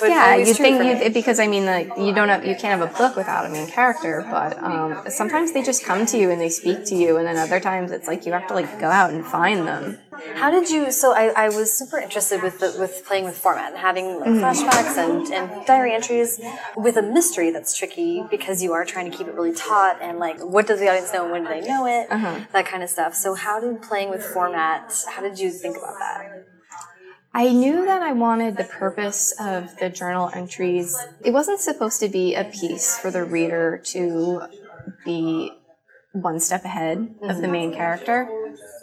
[0.00, 2.90] But yeah, you think you because I mean like you don't have you can't have
[2.90, 6.40] a book without a main character, but um, sometimes they just come to you and
[6.40, 8.88] they speak to you, and then other times it's like you have to like go
[8.88, 9.98] out and find them.
[10.36, 10.90] How did you?
[10.90, 14.30] So I, I was super interested with the, with playing with format and having like,
[14.30, 14.44] Mm-hmm.
[14.44, 16.40] flashbacks and, and diary entries
[16.76, 20.18] with a mystery that's tricky because you are trying to keep it really taut and
[20.18, 22.40] like what does the audience know and when do they know it Uh-huh.
[22.52, 23.14] that kind of stuff.
[23.14, 24.92] So how did playing with format?
[25.08, 26.20] How did you think about that?
[27.32, 30.96] I knew that I wanted the purpose of the journal entries.
[31.24, 34.42] It wasn't supposed to be a piece for the reader to
[35.04, 35.52] be
[36.12, 37.52] one step ahead of the mm-hmm.
[37.52, 38.28] main character.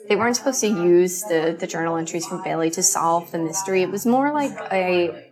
[0.07, 3.81] They weren't supposed to use the, the journal entries from Bailey to solve the mystery.
[3.81, 5.31] It was more like a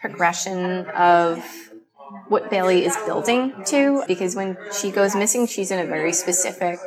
[0.00, 1.44] progression of
[2.28, 6.78] what Bailey is building to because when she goes missing, she's in a very specific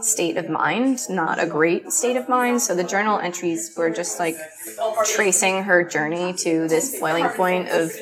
[0.00, 2.62] state of mind, not a great state of mind.
[2.62, 4.36] So the journal entries were just like
[5.04, 7.92] tracing her journey to this boiling point of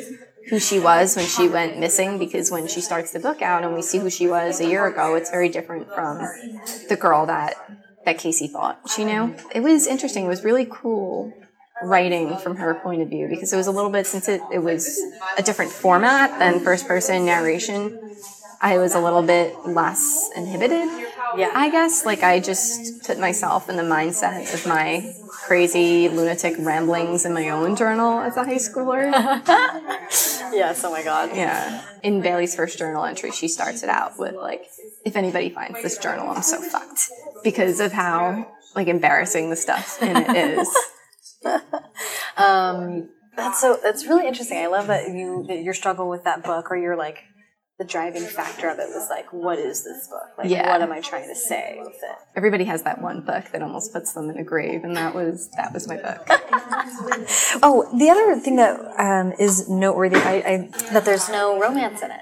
[0.48, 3.74] who she was when she went missing because when she starts the book out and
[3.74, 6.18] we see who she was a year ago, it's very different from
[6.88, 7.54] the girl that
[8.04, 9.34] that Casey thought she knew.
[9.54, 10.24] It was interesting.
[10.24, 11.34] It was really cool
[11.82, 14.58] writing from her point of view because it was a little bit since it, it
[14.58, 15.00] was
[15.36, 17.98] a different format than first person narration
[18.60, 20.88] i was a little bit less inhibited
[21.36, 21.52] Yeah.
[21.54, 27.24] i guess like i just put myself in the mindset of my crazy lunatic ramblings
[27.24, 29.12] in my own journal as a high schooler
[30.50, 30.82] Yes.
[30.82, 31.30] Oh my god.
[31.36, 34.64] yeah in bailey's first journal entry she starts it out with like
[35.04, 37.08] if anybody finds this journal i'm so fucked
[37.44, 40.68] because of how like embarrassing the stuff in it is
[42.36, 43.78] Um, that's so.
[43.82, 44.58] That's really interesting.
[44.58, 47.18] I love that you that your struggle with that book, or your like
[47.80, 50.22] the driving factor of it was like, what is this book?
[50.38, 50.68] Like, Yeah.
[50.70, 52.16] what am I trying to say with it?
[52.36, 55.48] everybody has that one book that almost puts them in a grave and that was
[55.56, 56.24] that was my book
[57.62, 62.10] Oh, the other thing that um, is noteworthy, I, I, that there's no romance in
[62.12, 62.20] it.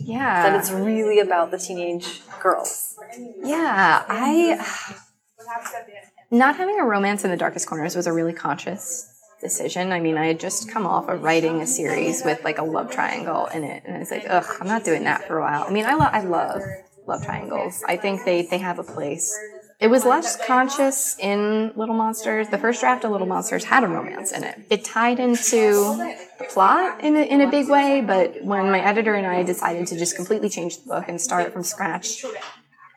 [0.00, 2.94] Yeah, that it's really about the teenage girls.
[3.42, 4.58] yeah i
[6.38, 10.16] not having a romance in the darkest corners was a really conscious decision i mean
[10.16, 13.64] i had just come off of writing a series with like a love triangle in
[13.64, 15.84] it and i was like ugh i'm not doing that for a while i mean
[15.84, 16.62] i, lo- I love
[17.06, 19.38] love triangles i think they, they have a place
[19.78, 22.48] it was less conscious in Little Monsters.
[22.48, 24.58] The first draft of Little Monsters had a romance in it.
[24.70, 29.14] It tied into the plot in a, in a big way, but when my editor
[29.14, 32.24] and I decided to just completely change the book and start from scratch,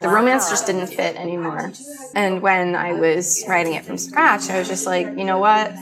[0.01, 1.71] the romance just didn't fit anymore.
[2.15, 5.73] And when I was writing it from scratch, I was just like, you know what?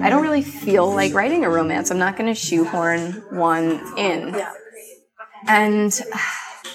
[0.00, 1.90] I don't really feel like writing a romance.
[1.90, 4.40] I'm not going to shoehorn one in.
[5.46, 6.00] And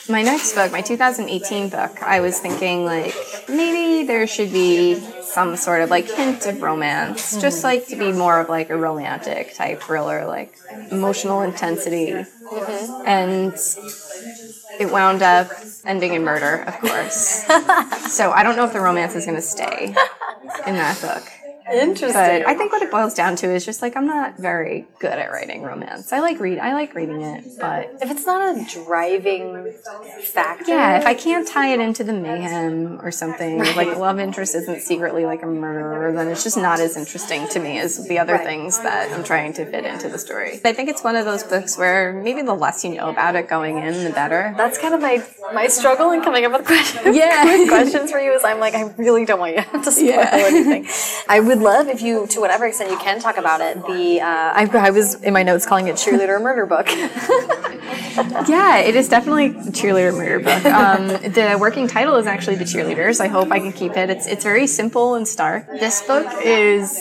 [0.09, 3.15] my next book, my 2018 book, I was thinking like
[3.47, 8.11] maybe there should be some sort of like hint of romance, just like to be
[8.11, 10.55] more of like a romantic type thriller, like
[10.91, 12.11] emotional intensity.
[12.11, 13.07] Mm-hmm.
[13.07, 13.53] And
[14.79, 15.51] it wound up
[15.85, 17.15] ending in murder, of course.
[18.09, 19.87] so I don't know if the romance is going to stay
[20.65, 21.38] in that book.
[21.71, 22.13] Interesting.
[22.13, 25.11] But I think what it boils down to is just like I'm not very good
[25.13, 26.11] at writing romance.
[26.11, 29.73] I like read I like reading it, but if it's not a driving
[30.23, 34.55] factor, yeah, if I can't tie it into the mayhem or something, like love interest
[34.55, 38.17] isn't secretly like a murderer, then it's just not as interesting to me as the
[38.19, 38.45] other Right.
[38.45, 40.59] things that I'm trying to fit into the story.
[40.63, 43.47] I think it's one of those books where maybe the less you know about it
[43.47, 44.53] going in, the better.
[44.57, 47.15] that's kind of my my struggle in coming up with questions.
[47.15, 47.43] Yeah.
[47.57, 50.29] with questions for you is I'm like I really don't want you to spoil Yeah.
[50.33, 50.87] anything.
[51.27, 53.75] I would love if you, to whatever extent you can, talk about it.
[53.85, 56.87] The uh, I, I was in my notes calling it cheerleader murder book.
[58.49, 60.65] Yeah, it is definitely cheerleader murder book.
[60.65, 63.21] Um, the working title is actually The Cheerleaders.
[63.21, 64.09] I hope I can keep it.
[64.09, 65.67] It's it's very simple and stark.
[65.67, 66.99] This book is.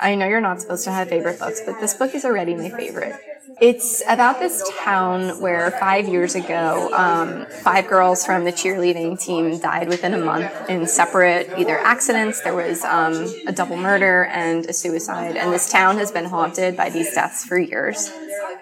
[0.00, 2.70] I know you're not supposed to have favorite books, but this book is already my
[2.70, 3.14] favorite.
[3.58, 9.58] It's about this town where five years ago, um, five girls from the cheerleading team
[9.58, 12.42] died within a month in separate either accidents.
[12.42, 13.14] There was um,
[13.46, 17.46] a double murder and a suicide, and this town has been haunted by these deaths
[17.46, 18.10] for years.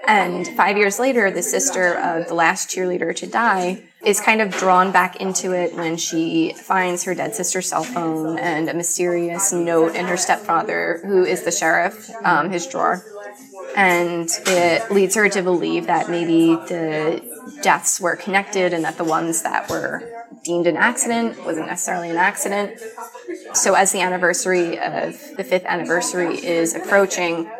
[0.06, 4.50] And five years later, the sister of the last cheerleader to die is kind of
[4.50, 9.52] drawn back into it when she finds her dead sister's cell phone and a mysterious
[9.52, 13.04] note in her stepfather, who is the sheriff, um, his drawer.
[13.76, 17.22] And it leads her to believe that maybe the
[17.62, 20.08] deaths were connected and that the ones that were
[20.44, 22.78] deemed an accident wasn't necessarily an accident.
[23.54, 27.50] So, as the anniversary of the fifth anniversary is approaching,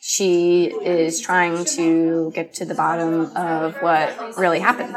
[0.00, 4.94] she is trying to get to the bottom of what really happened.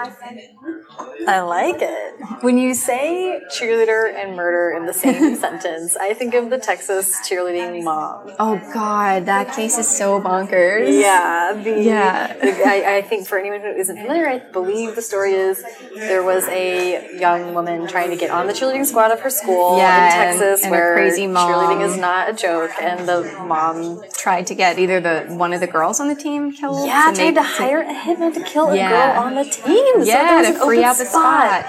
[1.28, 2.14] I like it.
[2.42, 7.16] When you say cheerleader and murder in the same sentence, I think of the Texas
[7.30, 8.32] cheerleading mom.
[8.40, 11.02] Oh God, that case is so bonkers.
[11.02, 12.34] Yeah, the, Yeah.
[12.34, 15.64] the- I, I think for anyone who isn't familiar, I believe the story is
[15.96, 19.78] there was a young woman trying to get on the cheerleading squad of her school
[19.78, 21.52] Yeah, in Texas, and where crazy mom.
[21.52, 25.60] cheerleading is not a joke, and the mom Tried to get either the one of
[25.60, 26.88] the girls on the team killed.
[26.88, 28.90] yeah tried to hire a hitman to kill a Yeah.
[29.16, 29.86] girl on the team.
[30.04, 31.66] Yeah, there's to free out the spot.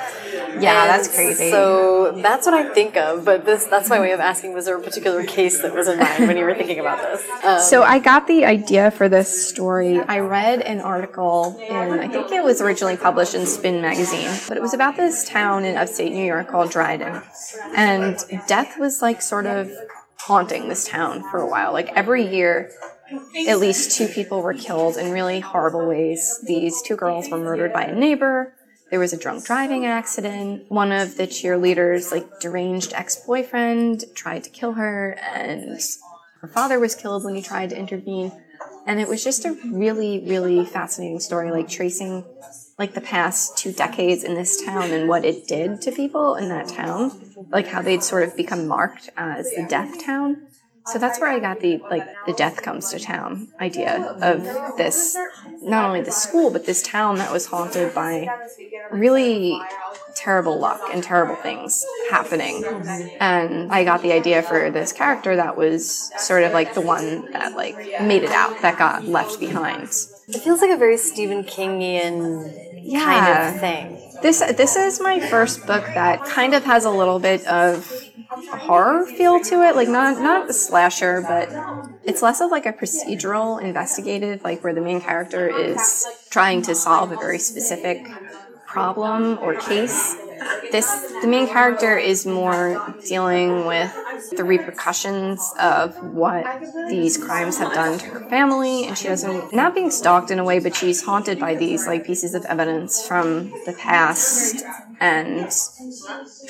[0.61, 1.51] Yeah, And that's crazy.
[1.51, 3.25] So that's what I think of.
[3.25, 5.99] But this that's my way of asking: Was there a particular case that was in
[5.99, 7.27] mind when you were thinking about this?
[7.45, 10.01] Um, So I got the idea for this story.
[10.01, 14.57] I read an article in, I think it was originally published in Spin magazine, but
[14.57, 17.23] it was about this town in upstate New York called Dryden.
[17.75, 19.71] And death was like sort of
[20.19, 21.73] haunting this town for a while.
[21.73, 22.71] Like every year,
[23.49, 26.41] at least two people were killed in really horrible ways.
[26.45, 28.55] These two girls were murdered by a neighbor.
[28.91, 30.65] There was a drunk driving accident.
[30.69, 35.81] One of the cheerleaders, like deranged ex-boyfriend, tried to kill her and
[36.41, 38.33] her father was killed when he tried to intervene.
[38.87, 42.25] And it was just a really, really fascinating story, like tracing
[42.79, 46.49] like the past two decades in this town and what it did to people in
[46.49, 47.13] that town,
[47.51, 50.48] like how they'd sort of become marked as the death town.
[50.93, 54.43] So that's where I got the like the death comes to town idea of
[54.77, 55.17] this
[55.63, 58.29] not only the school but this town that was haunted by
[58.91, 59.61] really
[60.19, 62.65] terrible luck and terrible things happening.
[63.21, 67.31] And I got the idea for this character that was sort of like the one
[67.33, 69.85] that like made it out, that got left behind.
[70.29, 72.53] it feels like a very Stephen Kingian
[72.93, 73.99] kind of thing.
[74.23, 78.08] This this is my first book that kind of has a little bit of
[78.53, 81.49] a horror feel to it, like not not a slasher, but
[82.05, 86.75] it's less of like a procedural investigative, like where the main character is trying to
[86.75, 88.07] solve a very specific
[88.67, 90.15] problem or case.
[90.71, 90.87] This
[91.23, 93.93] the main character is more dealing with
[94.37, 96.45] the repercussions of what
[96.89, 100.45] these crimes have done to her family and she doesn't not being stalked in a
[100.45, 104.65] way but she's haunted by these like pieces of evidence from the past
[105.01, 105.51] and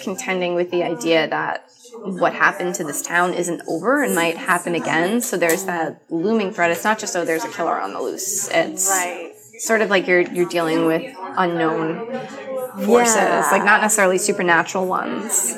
[0.02, 1.68] contending with the idea that
[2.02, 6.52] what happened to this town isn't over and might happen again so there's that looming
[6.52, 9.32] threat it's not just oh there's a killer on the loose it's Right.
[9.58, 11.02] sort of like you're you're dealing with
[11.36, 12.06] unknown
[12.84, 13.48] forces Yeah.
[13.50, 15.54] like not necessarily supernatural ones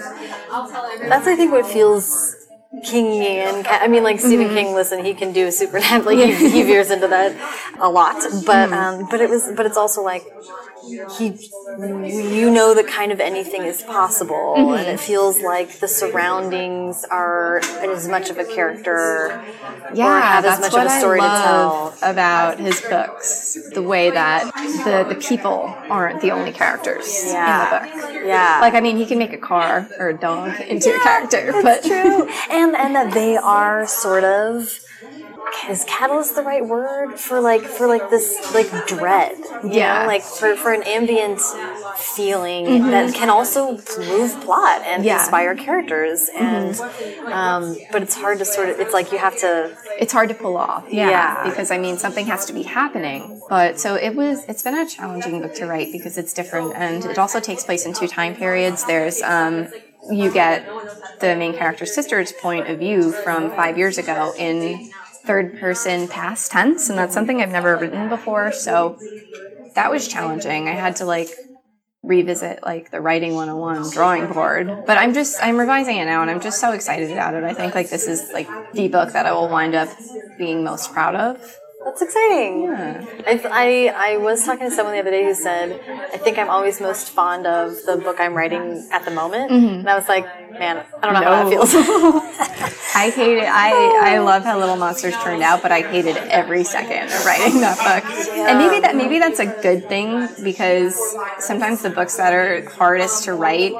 [1.10, 2.36] That's I think what feels
[2.84, 3.66] Kingian.
[3.68, 4.54] I mean, like Stephen Mm-hmm.
[4.54, 4.74] King.
[4.74, 6.04] Listen, he can do supernatural.
[6.16, 7.34] Like he, he veers into that
[7.80, 8.14] a lot.
[8.46, 8.72] But Mm-hmm.
[9.02, 10.22] um, but it was but it's also like
[11.18, 11.26] he
[12.40, 14.74] you know that kind of anything is possible Mm-hmm.
[14.78, 19.44] and it feels like the surroundings are as much of a character or
[19.94, 22.80] yeah have as that's much what of a story I to tell love about his
[22.82, 24.50] books the way that
[24.84, 27.46] the the people aren't the only characters Yeah.
[27.46, 30.60] in the book yeah like i mean he can make a car or a dog
[30.60, 32.28] into a character but true.
[32.50, 34.80] and and that they are sort of
[35.68, 39.36] is catalyst the right word for like for like this like dread?
[39.64, 40.02] You Yeah.
[40.02, 41.40] know like for, for an ambient
[41.96, 45.18] feeling that can also move plot and Yeah.
[45.20, 46.78] inspire characters and
[47.32, 50.34] um, but it's hard to sort of it's like you have to it's hard to
[50.34, 50.84] pull off.
[50.90, 51.44] Yeah, Yeah.
[51.50, 53.40] because i mean something has to be happening.
[53.48, 57.04] But so it was it's been a challenging book to write because it's different and
[57.04, 58.84] it also takes place in two time periods.
[58.84, 59.68] There's um
[60.10, 60.64] you get
[61.20, 64.90] the main character's sister's point of view from five years ago in
[65.26, 68.98] third person past tense and that's something i've never written before so
[69.74, 70.68] that was challenging.
[70.68, 71.28] I had to like
[72.02, 76.30] revisit like the writing 101 drawing board but i'm just i'm revising it now and
[76.30, 77.44] i'm just so excited about it.
[77.44, 79.88] I think like this is like the book that i will wind up
[80.38, 82.64] being most proud of That's exciting.
[82.64, 83.06] Yeah.
[83.26, 85.80] I, I, I was talking to someone the other day who said,
[86.12, 89.50] I think I'm always most fond of the book I'm writing at the moment.
[89.50, 89.80] Mm-hmm.
[89.80, 92.76] And I was like, man, I don't know how that feels.
[92.94, 97.04] i hated i i love how little monsters turned out but i hated every second
[97.04, 98.04] of writing that book
[98.36, 100.98] and maybe that maybe that's a good thing because
[101.38, 103.72] sometimes the books that are hardest to write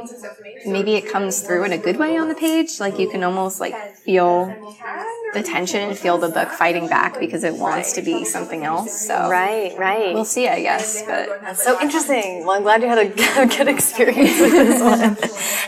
[0.65, 3.59] maybe it comes through in a good way on the page like you can almost
[3.61, 4.47] like feel
[5.35, 9.07] the tension and feel the book fighting back because it wants to be something else.
[9.07, 10.15] So Right, right.
[10.15, 11.03] we'll see, I guess.
[11.03, 12.45] But That's so interesting.
[12.45, 15.17] Well, I'm glad you had a good experience with this one.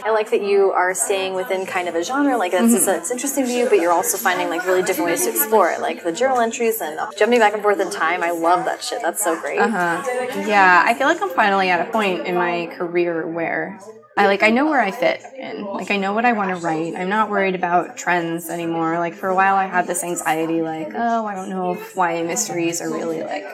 [0.04, 2.90] I like that you are staying within kind of a genre, like that's Mm-hmm.
[3.00, 5.80] it's interesting to you, but you're also finding like really different ways to explore it,
[5.80, 8.22] like the journal entries and jumping back and forth in time.
[8.22, 9.00] I love that shit.
[9.02, 9.58] That's so great.
[9.58, 10.02] Uh-huh.
[10.46, 13.78] yeah, I feel like I'm finally at a point in my career where
[14.16, 15.64] I like I know where I fit in.
[15.64, 16.94] Like I know what I want to write.
[16.94, 18.98] I'm not worried about trends anymore.
[18.98, 22.22] Like for a while I had this anxiety like, oh, I don't know if YA
[22.22, 23.44] mysteries are really like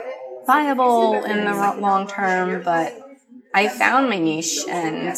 [0.46, 3.07] viable in the long term, but
[3.58, 5.16] I found my niche and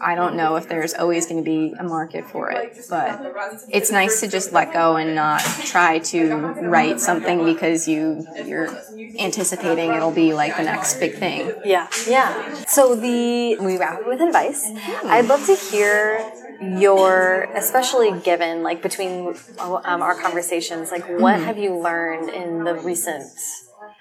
[0.00, 3.34] I don't know if there's always going to be a market for it, but
[3.68, 6.36] it's nice to just let go and not try to
[6.74, 8.70] write something because you you're
[9.18, 11.52] anticipating it'll be like the next big thing.
[11.66, 12.64] Yeah, yeah.
[12.64, 14.62] So the we wrap with advice.
[15.04, 21.58] I'd love to hear your, especially given like between um, our conversations, like what have
[21.58, 23.28] you learned in the recent?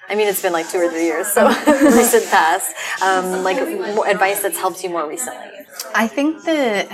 [0.08, 2.74] I mean, it's been like two or three years, so recent past.
[3.02, 5.52] Um, like advice that's helped you more recently.
[5.94, 6.90] I think that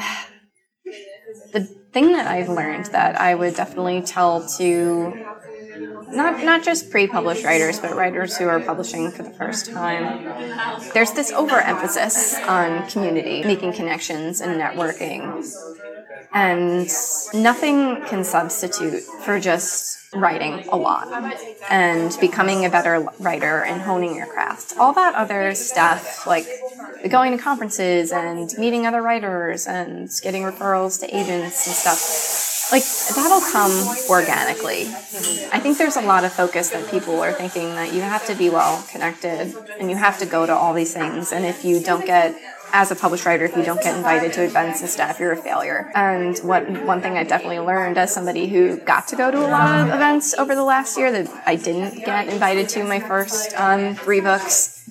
[1.54, 1.62] the
[1.94, 5.14] thing that I've learned that I would definitely tell to
[6.12, 10.24] not not just pre-published writers, but writers who are publishing for the first time.
[10.94, 15.46] There's this overemphasis on community, making connections and networking.
[16.34, 16.90] And
[17.34, 21.08] nothing can substitute for just writing a lot
[21.70, 24.74] and becoming a better writer and honing your craft.
[24.78, 26.46] All that other stuff, like
[27.10, 31.98] going to conferences and meeting other writers and getting referrals to agents and stuff,
[32.72, 32.84] like
[33.16, 33.72] that'll come
[34.10, 34.88] organically.
[35.52, 38.36] I think there's a lot of focus that people are thinking that you have to
[38.36, 41.32] be well connected and you have to go to all these things.
[41.32, 42.36] And if you don't get
[42.74, 45.38] as a published writer, if you don't get invited to events and stuff, you're a
[45.38, 45.92] failure.
[45.94, 49.50] And what one thing I definitely learned as somebody who got to go to a
[49.50, 53.54] lot of events over the last year that I didn't get invited to my first
[53.56, 54.90] um, three books,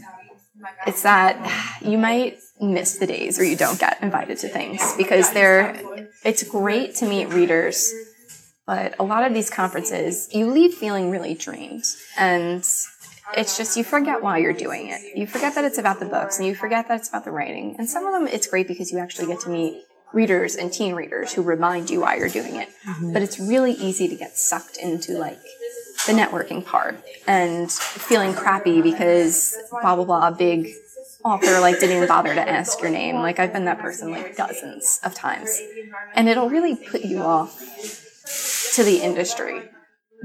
[0.86, 5.32] it's that you might miss the days where you don't get invited to things because
[5.32, 5.80] they're.
[6.24, 7.92] It's great to meet readers,
[8.66, 11.84] but a lot of these conferences, you leave feeling really drained
[12.18, 12.62] and
[13.36, 15.16] it's just you forget why you're doing it.
[15.16, 17.76] You forget that it's about the books and you forget that it's about the writing.
[17.78, 19.82] And some of them it's great because you actually get to meet
[20.12, 22.68] readers and teen readers who remind you why you're doing it.
[22.86, 23.12] Mm-hmm.
[23.12, 25.38] But it's really easy to get sucked into like
[26.06, 30.68] the networking part and feeling crappy because blah blah blah big
[31.24, 33.16] author like didn't even bother to ask your name.
[33.16, 35.60] Like I've been that person like dozens of times.
[36.14, 37.58] And it'll really put you off
[38.74, 39.62] to the industry.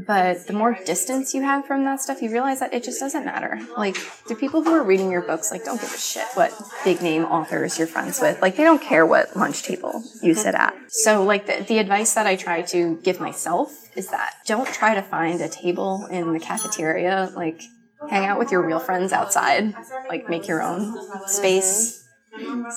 [0.05, 3.23] But the more distance you have from that stuff, you realize that it just doesn't
[3.23, 3.59] matter.
[3.77, 3.95] Like
[4.27, 7.23] the people who are reading your books, like don't give a shit what big name
[7.23, 8.41] authors you're friends with.
[8.41, 10.75] Like they don't care what lunch table you sit at.
[10.89, 14.95] So like the, the advice that I try to give myself is that don't try
[14.95, 17.31] to find a table in the cafeteria.
[17.33, 17.61] Like
[18.09, 19.73] hang out with your real friends outside.
[20.09, 20.97] Like make your own
[21.27, 22.01] space.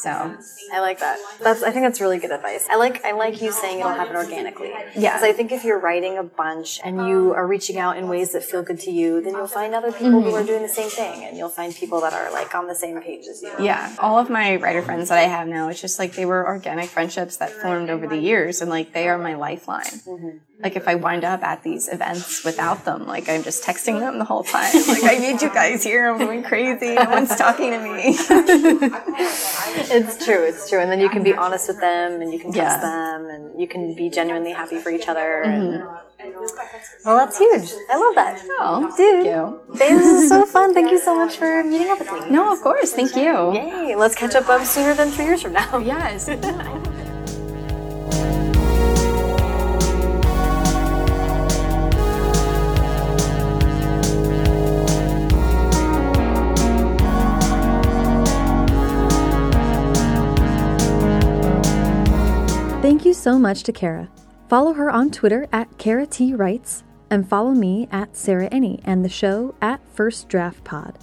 [0.00, 0.36] So
[0.72, 1.18] I like that.
[1.40, 2.66] That's I think that's really good advice.
[2.70, 4.68] I like I like you saying it'll happen organically.
[4.94, 5.14] Yeah.
[5.14, 8.32] Because I think if you're writing a bunch and you are reaching out in ways
[8.32, 10.46] that feel good to you, then you'll find other people who are mm-hmm.
[10.46, 13.26] doing the same thing, and you'll find people that are like on the same page
[13.26, 13.52] as you.
[13.58, 16.46] Yeah, all of my writer friends that I have now, it's just like they were
[16.46, 19.82] organic friendships that formed over the years, and like they are my lifeline.
[19.82, 20.38] Mm-hmm.
[20.60, 24.18] Like if I wind up at these events without them, like I'm just texting them
[24.18, 24.72] the whole time.
[24.88, 26.10] Like I need you guys here.
[26.10, 26.94] I'm going crazy.
[26.94, 28.16] No one's talking to me.
[29.90, 30.42] It's true.
[30.44, 30.80] It's true.
[30.80, 32.90] And then you can be honest with them, and you can trust Yeah.
[32.90, 35.42] them, and you can be genuinely happy for each other.
[35.42, 35.82] And,
[37.04, 37.70] well, that's huge.
[37.90, 38.42] I love that.
[38.58, 38.96] Oh, Dude.
[38.96, 39.60] thank you.
[39.78, 40.74] This is so fun.
[40.74, 42.30] Thank you so much for meeting up with me.
[42.30, 42.92] No, of course.
[42.92, 43.52] Thank you.
[43.54, 43.94] Yay!
[43.94, 45.78] Let's catch up um, sooner than three years from now.
[45.78, 46.28] Yes.
[62.88, 64.08] Thank you so much to Kara.
[64.48, 69.04] Follow her on Twitter at Kara T Writes and follow me at Sarah Enni and
[69.04, 70.98] the show at First Draft Pod.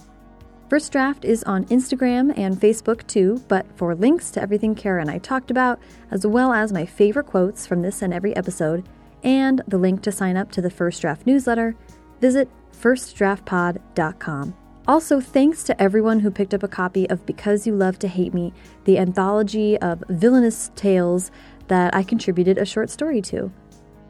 [0.68, 5.08] First Draft is on Instagram and Facebook too, but for links to everything Kara and
[5.08, 5.78] I talked about,
[6.10, 8.84] as well as my favorite quotes from this and every episode,
[9.22, 11.76] and the link to sign up to the First Draft newsletter,
[12.20, 14.56] visit firstdraftpod.com.
[14.88, 18.32] Also, thanks to everyone who picked up a copy of Because You Love to Hate
[18.32, 18.52] Me,
[18.84, 21.32] the anthology of villainous tales
[21.68, 23.52] that I contributed a short story to.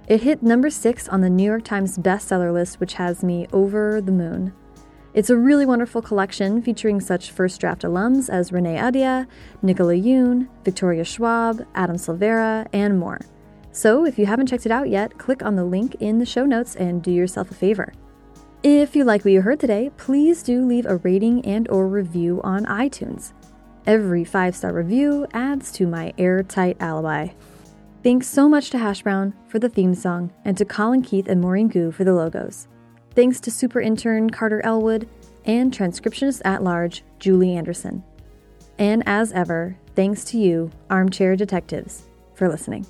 [0.09, 4.01] It hit number six on the New York Times bestseller list, which has me over
[4.01, 4.53] the moon.
[5.15, 9.27] It's a really wonderful collection featuring such first draft alums as Renee Ahdieh,
[9.63, 13.21] Nicola Yoon, Victoria Schwab, Adam Silvera, and more.
[13.73, 16.45] So if you haven't checked it out yet, click on the link in the show
[16.45, 17.93] notes and do yourself a favor.
[18.63, 22.41] If you like what you heard today, please do leave a rating and or review
[22.43, 23.33] on iTunes.
[23.87, 27.29] Every 5-star review adds to my airtight alibi.
[28.03, 31.41] Thanks so much to Hash Brown for the theme song and to Colin Keith and
[31.41, 32.67] Maureen Gu for the logos.
[33.15, 35.09] Thanks to super intern Carter Elwood
[35.45, 38.03] and transcriptionist at large Julie Anderson.
[38.77, 42.87] And as ever, thanks to you, armchair detectives, for listening.